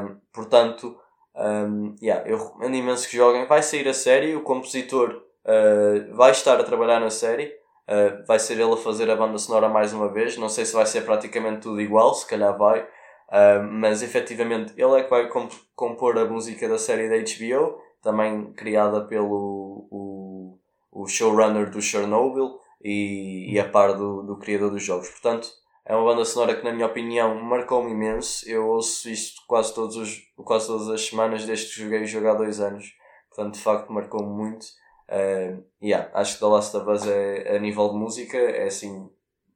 [0.06, 0.96] Um, portanto,
[1.38, 3.46] um, yeah, eu recomendo imenso que joguem.
[3.46, 7.54] Vai sair a série, o compositor uh, vai estar a trabalhar na série.
[7.88, 10.38] Uh, vai ser ele a fazer a banda sonora mais uma vez.
[10.38, 12.82] Não sei se vai ser praticamente tudo igual, se calhar vai.
[12.82, 17.78] Uh, mas efetivamente ele é que vai comp- compor a música da série da HBO,
[18.02, 20.58] também criada pelo o,
[20.92, 25.10] o showrunner do Chernobyl e, e a par do, do criador dos jogos.
[25.10, 25.50] Portanto,
[25.90, 28.48] é uma banda sonora que, na minha opinião, marcou-me imenso.
[28.48, 32.28] Eu ouço isto quase, todos os, quase todas as semanas desde que joguei o jogo
[32.28, 32.94] há dois anos.
[33.30, 34.66] Portanto, de facto, marcou-me muito.
[35.08, 39.10] Uh, yeah, acho que The Last of Us é, a nível de música, é assim.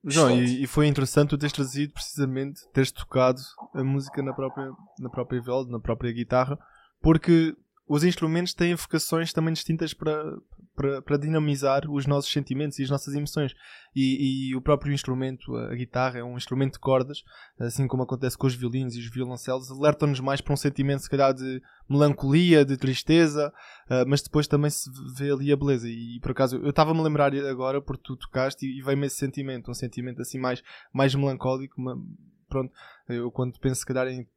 [0.05, 3.41] João, e, e foi interessante tu teres trazido precisamente, teres tocado
[3.73, 6.57] a música na própria, na própria viola, na própria guitarra,
[7.01, 7.53] porque
[7.85, 10.33] os instrumentos têm vocações também distintas para,
[10.75, 13.53] para, dinamizar os nossos sentimentos e as nossas emoções.
[13.95, 17.23] E, e o próprio instrumento, a guitarra, é um instrumento de cordas,
[17.59, 21.09] assim como acontece com os violinos e os violoncelos, alertam-nos mais para um sentimento, se
[21.09, 23.53] calhar, de melancolia, de tristeza,
[23.89, 25.89] ah, mas depois também se vê ali a beleza.
[25.89, 29.17] E, por acaso, eu estava-me a lembrar agora, porque tu tocaste, e, e veio-me esse
[29.17, 30.63] sentimento, um sentimento assim mais,
[30.93, 31.79] mais melancólico.
[31.81, 31.97] ma-
[32.49, 32.73] pronto,
[33.07, 34.27] eu quando penso, se calhar, em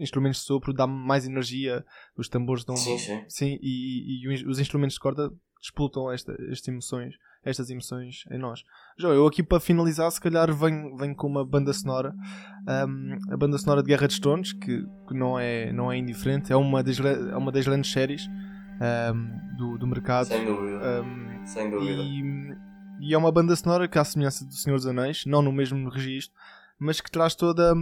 [0.00, 1.84] instrumentos de sopro, dá-me mais energia,
[2.16, 2.76] os tambores dão.
[2.76, 3.24] Sim, sim.
[3.28, 5.30] Sim, e, e- e os instrumentos de corda
[5.60, 8.64] disputam esta, estas emoções, estas emoções em nós.
[8.98, 12.14] João, eu aqui para finalizar, se calhar venho, venho com uma banda sonora,
[12.88, 16.50] um, a banda sonora de Guerra de Tronos, que, que não, é, não é indiferente,
[16.52, 18.26] é uma das, é uma das grandes séries
[19.14, 20.26] um, do, do mercado.
[20.26, 21.02] Sem dúvida.
[21.04, 22.02] Um, Sem dúvida.
[22.02, 22.54] e,
[23.08, 25.88] e é uma banda sonora que, à semelhança do Senhor dos Anéis, não no mesmo
[25.90, 26.34] registro,
[26.78, 27.74] mas que traz toda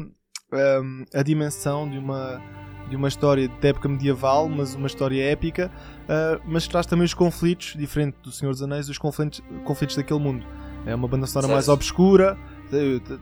[0.53, 2.41] hum, a dimensão de uma,
[2.89, 5.71] de uma história de época medieval, mas uma história épica,
[6.09, 10.21] ah, mas traz também os conflitos, diferente do Senhor dos Anéis, os conflitos, conflitos daquele
[10.21, 10.47] mundo.
[10.87, 11.55] É uma banda sonora Certo.
[11.57, 12.39] mais obscura,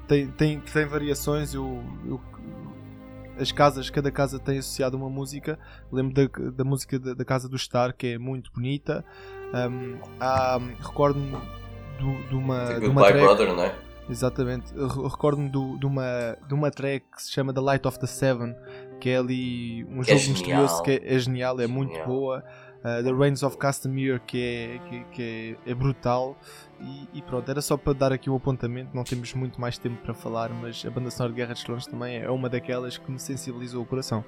[0.09, 1.55] tem, tem, tem, variações.
[1.55, 2.20] Eu, eu-
[3.39, 5.59] as casas, cada casa tem associado uma música.
[5.93, 9.05] Lembro da, da música da, da casa do Star, que é muito bonita.
[9.53, 9.99] Um,
[10.81, 11.37] Recordo-me
[11.99, 13.74] do- de uma, The de uma Goodbye track, Brother, não é?
[14.09, 14.73] Exatamente.
[14.75, 18.55] Recordo-me do- de, uma, de uma track que se chama The Light of the Seven,
[19.01, 20.83] que é ali um é jogo misterioso genial.
[20.83, 22.07] que é, é genial, é muito Genial.
[22.09, 22.45] boa.
[22.85, 26.37] Uh, the Reigns of Castamere, que é, que, que é, é brutal.
[26.81, 28.91] E, e pronto, era só para dar aqui um apontamento.
[28.95, 31.87] Não temos muito mais tempo para falar, mas a banda sonora de Guerra dos Tronos
[31.87, 34.25] também é uma daquelas que me sensibilizou o coração.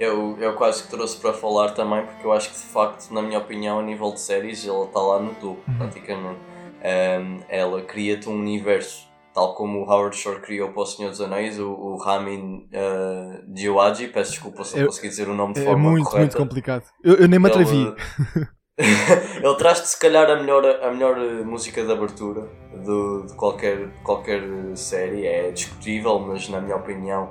[0.00, 3.20] Eu, eu quase que trouxe para falar também, porque eu acho que de facto, na
[3.20, 5.76] minha opinião, a nível de séries, ela está lá no topo, Uhum.
[5.76, 6.40] praticamente.
[6.84, 11.20] Um, ela cria-te um universo, tal como o Howard Shore criou para o Senhor dos
[11.20, 15.60] Anéis, o, o Ramin uh, peço desculpa se É- não consegui dizer o nome de
[15.60, 16.38] É forma muito, muito correta.
[16.38, 16.84] complicado.
[17.04, 17.76] Eu, eu nem me atrevi.
[17.76, 17.96] Ele,
[19.44, 22.48] ele traz-te se calhar a melhor, a melhor eh, música de abertura
[22.84, 24.42] do, de qualquer, qualquer
[24.74, 27.30] série, é discutível, mas na minha opinião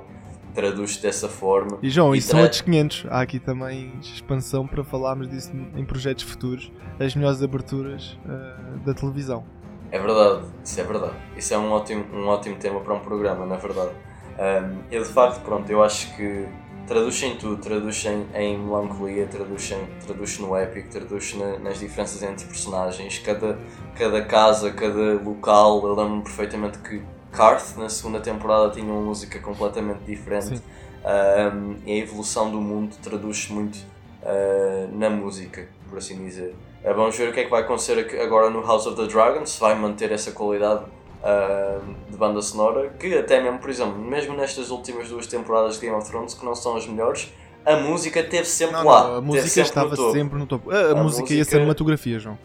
[0.54, 1.78] traduz-te dessa forma.
[1.82, 3.06] E João, E são outros 500.
[3.10, 6.70] Há aqui também expansão para falarmos disso em projetos futuros.
[7.00, 9.44] As melhores aberturas uh, da televisão.
[9.90, 11.14] É verdade, isso é verdade.
[11.36, 13.90] Isso é um ótimo, um ótimo tema para um programa, na verdade.
[14.38, 16.46] Um, eu de facto, pronto, eu acho que
[16.86, 22.22] traduz em tudo, traduz em, melancolia, traduz, em, traduz no épico, traduz na- nas diferenças
[22.22, 23.58] entre personagens, cada,
[23.94, 25.86] cada casa, cada local.
[25.86, 27.02] Eu lembro-me perfeitamente que
[27.32, 30.60] Karth, na segunda temporada, tinha uma música completamente diferente.
[31.04, 33.76] Um, e a evolução do mundo traduz-se muito
[34.22, 36.54] uh, na música, por assim dizer.
[36.84, 39.44] Uh, vamos ver o que é que vai acontecer agora no House of the Dragon,
[39.44, 44.36] se vai manter essa qualidade uh, de banda sonora, que até mesmo, por exemplo, mesmo
[44.36, 47.32] nestas últimas duas temporadas de Game of Thrones, que não são as melhores,
[47.64, 49.08] a música esteve sempre Não, lá.
[49.08, 50.12] não, a música sempre estava no topo.
[50.12, 50.70] sempre no topo.
[50.70, 52.38] A, a A música e a música- cinematografia, João.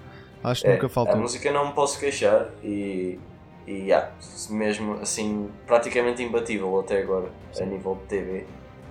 [0.44, 1.18] Acho que É, nunca A faltou.
[1.18, 3.20] música não me posso queixar e,
[3.68, 4.10] e yeah,
[4.50, 8.46] mesmo assim praticamente imbatível até agora a nível de TV.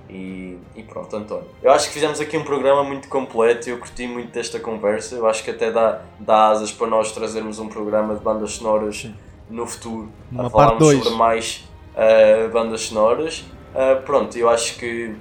[0.09, 1.49] E, e pronto, António.
[1.61, 3.69] Eu acho que fizemos aqui um programa muito completo.
[3.69, 5.17] Eu curti muito desta conversa.
[5.17, 9.09] Eu acho que até dá, dá asas para nós trazermos um programa de bandas sonoras
[9.51, 10.99] no futuro Uma a falarmos 2.
[11.03, 11.65] sobre mais
[11.97, 13.45] ah, bandas sonoras.
[13.75, 15.17] Ah, pronto, eu acho que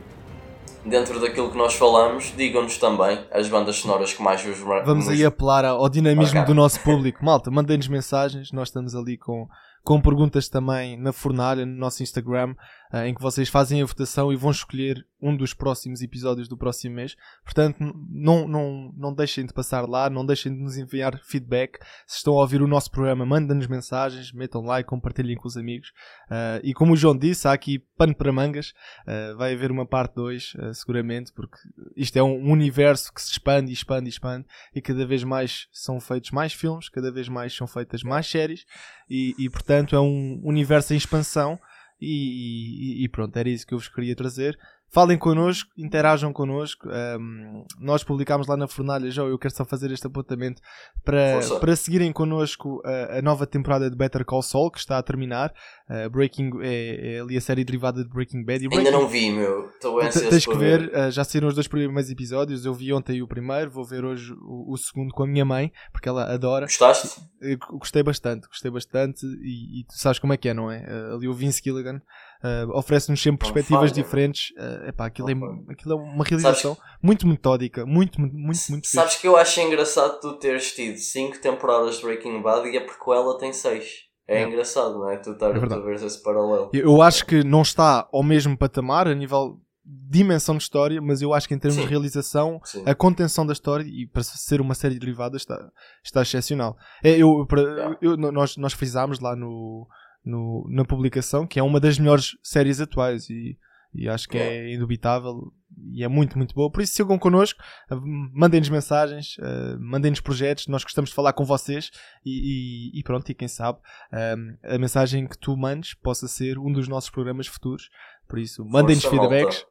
[0.85, 5.05] dentro daquilo que nós falamos, digam-nos também as bandas sonoras que mais vos mar- Vamos
[5.07, 6.47] nos- aí apelar ao dinamismo Ok.
[6.47, 7.19] do nosso público.
[7.25, 8.51] Malta, mandem-nos mensagens.
[8.51, 9.47] Nós estamos ali com,
[9.85, 12.55] com perguntas também na fornalha, no nosso Instagram,
[12.91, 16.57] eh, em que vocês fazem a votação e vão escolher um dos próximos episódios do
[16.57, 17.15] próximo mês.
[17.43, 17.77] Portanto,
[18.09, 21.77] não, não, não deixem de passar lá, não deixem de nos enviar feedback.
[22.07, 25.93] Se estão a ouvir o nosso programa, mandem-nos mensagens, metam like, compartilhem com os amigos.
[26.31, 28.73] Eh, e como o João disse, há aqui pano para mangas.
[29.05, 31.57] Eh, vai haver uma parte 2, seguramente, porque
[31.95, 35.67] isto é um universo que se expande e expande e expande e cada vez mais
[35.71, 38.65] são feitos mais filmes, cada vez mais são feitas mais séries
[39.09, 41.57] e, e, portanto é um universo em expansão
[42.01, 44.57] e, e- e pronto, era isso que eu vos queria trazer.
[44.91, 46.87] Falem connosco, interajam connosco.
[46.89, 50.61] ahm, nós publicámos lá na Fornalha, já eu quero só fazer este apontamento
[51.03, 51.59] para, Força.
[51.59, 55.53] para seguirem connosco a, a nova temporada de Better Call Saul que está a terminar.
[55.87, 58.63] Ah, Breaking é, é ali a série derivada de Breaking Bad.
[58.63, 59.69] E Ainda Breaking- não vi, meu.
[59.69, 62.65] Estou ansioso Tens que ver, uh, já saíram os dois primeiros episódios.
[62.65, 65.71] Eu vi ontem o primeiro, vou ver hoje o, o segundo com a minha mãe,
[65.91, 66.65] porque ela adora.
[66.65, 67.21] Gostaste?
[67.39, 69.25] Eu gostei bastante, gostei bastante.
[69.43, 70.79] E, e tu sabes como é que é, não é?
[70.79, 72.01] Uh, ali o Vince Gilligan
[72.43, 74.49] uh, oferece-nos sempre perspectivas diferentes.
[74.57, 75.33] Uh, epá, aquilo, é,
[75.69, 78.95] aquilo é uma realização muito metódica, muito, muito, muito, muito fixe.
[78.95, 82.81] Sabes que eu acho engraçado tu teres tido 5 temporadas de Breaking Bad e a
[82.83, 84.04] prequela tem 6.
[84.27, 84.47] É, É.
[84.47, 85.17] engraçado, não é?
[85.17, 86.69] Tu estar É ver esse paralelo.
[86.73, 91.21] Eu- Eu acho que não está ao mesmo patamar a nível dimensão de história, mas
[91.21, 91.83] eu acho que em termos Sim.
[91.83, 92.81] de realização, Sim.
[92.87, 95.69] a contenção da história e para ser uma série derivada está,
[96.03, 96.75] está excepcional.
[97.03, 97.97] É, eu, para- Yeah.
[98.01, 99.87] eu- nós, nós frisámos lá no,
[100.23, 103.55] no- na publicação que é uma das melhores séries atuais e,
[103.97, 105.51] e acho que é indubitável
[105.93, 106.71] e é muito, muito boa.
[106.71, 107.95] Por isso sigam connosco, eh,
[108.33, 111.91] mandem-nos mensagens, eh, mandem-nos projetos, nós gostamos de falar com vocês
[112.25, 113.79] e, e- e pronto, e quem sabe
[114.13, 117.89] eh, a mensagem que tu mandes possa ser um dos nossos programas futuros.
[118.27, 119.65] Por isso, mandem-nos feedbacks.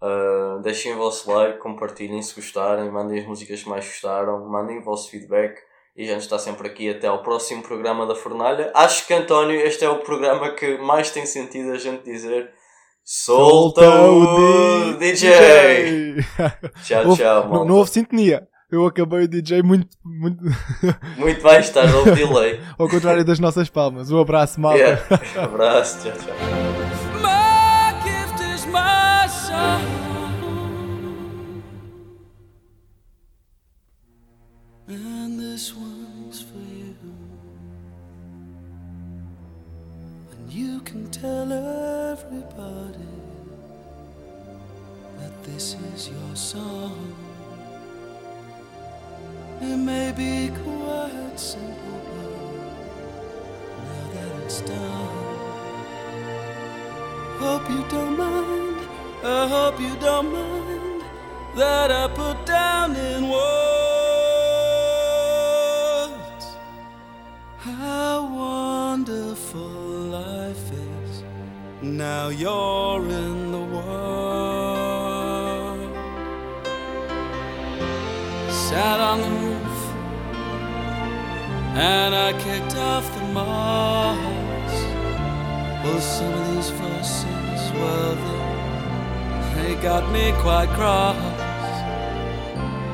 [0.00, 4.78] Uh, deixem o vosso like, compartilhem se gostarem, mandem as músicas que mais gostaram, mandem
[4.78, 5.58] o vosso feedback
[5.96, 8.70] e a gente está sempre aqui até ao próximo programa da Fornalha.
[8.76, 12.48] Acho que António, este é o programa que mais tem sentido a gente dizer
[13.10, 16.16] Solta o DJ!
[16.84, 17.64] Tchau, Houve- tchau, não, malta.
[17.64, 18.46] não houve sintonia.
[18.70, 20.44] Eu acabei o DJ muito, muito
[21.16, 22.60] Muito mais tarde, houve delay.
[22.78, 24.10] ao contrário das nossas palmas.
[24.10, 24.76] Um abraço, malta.
[24.78, 25.02] Yeah.
[25.42, 26.34] Abraço, tchau, tchau.
[27.22, 29.80] My gift is my song.
[34.88, 36.94] And this one's for you.
[40.32, 42.87] And you can tell everybody
[45.58, 47.12] this is your song.
[49.60, 55.16] It may be quite simple, but now that it's done.
[57.42, 58.78] Hope you don't mind.
[59.24, 61.02] I hope you don't mind
[61.56, 63.38] that I put down in words
[67.56, 68.14] how
[68.46, 69.70] wonderful
[70.20, 71.24] life is.
[71.82, 73.47] Now you're in
[78.68, 79.78] Sat on the roof
[81.74, 84.18] and I kicked off the moss.
[85.82, 88.14] Well, some of these verses, well,
[89.54, 91.16] they, they got me quite cross.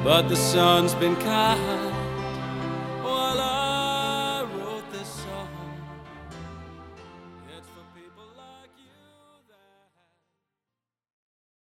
[0.04, 1.73] But the sun's been kind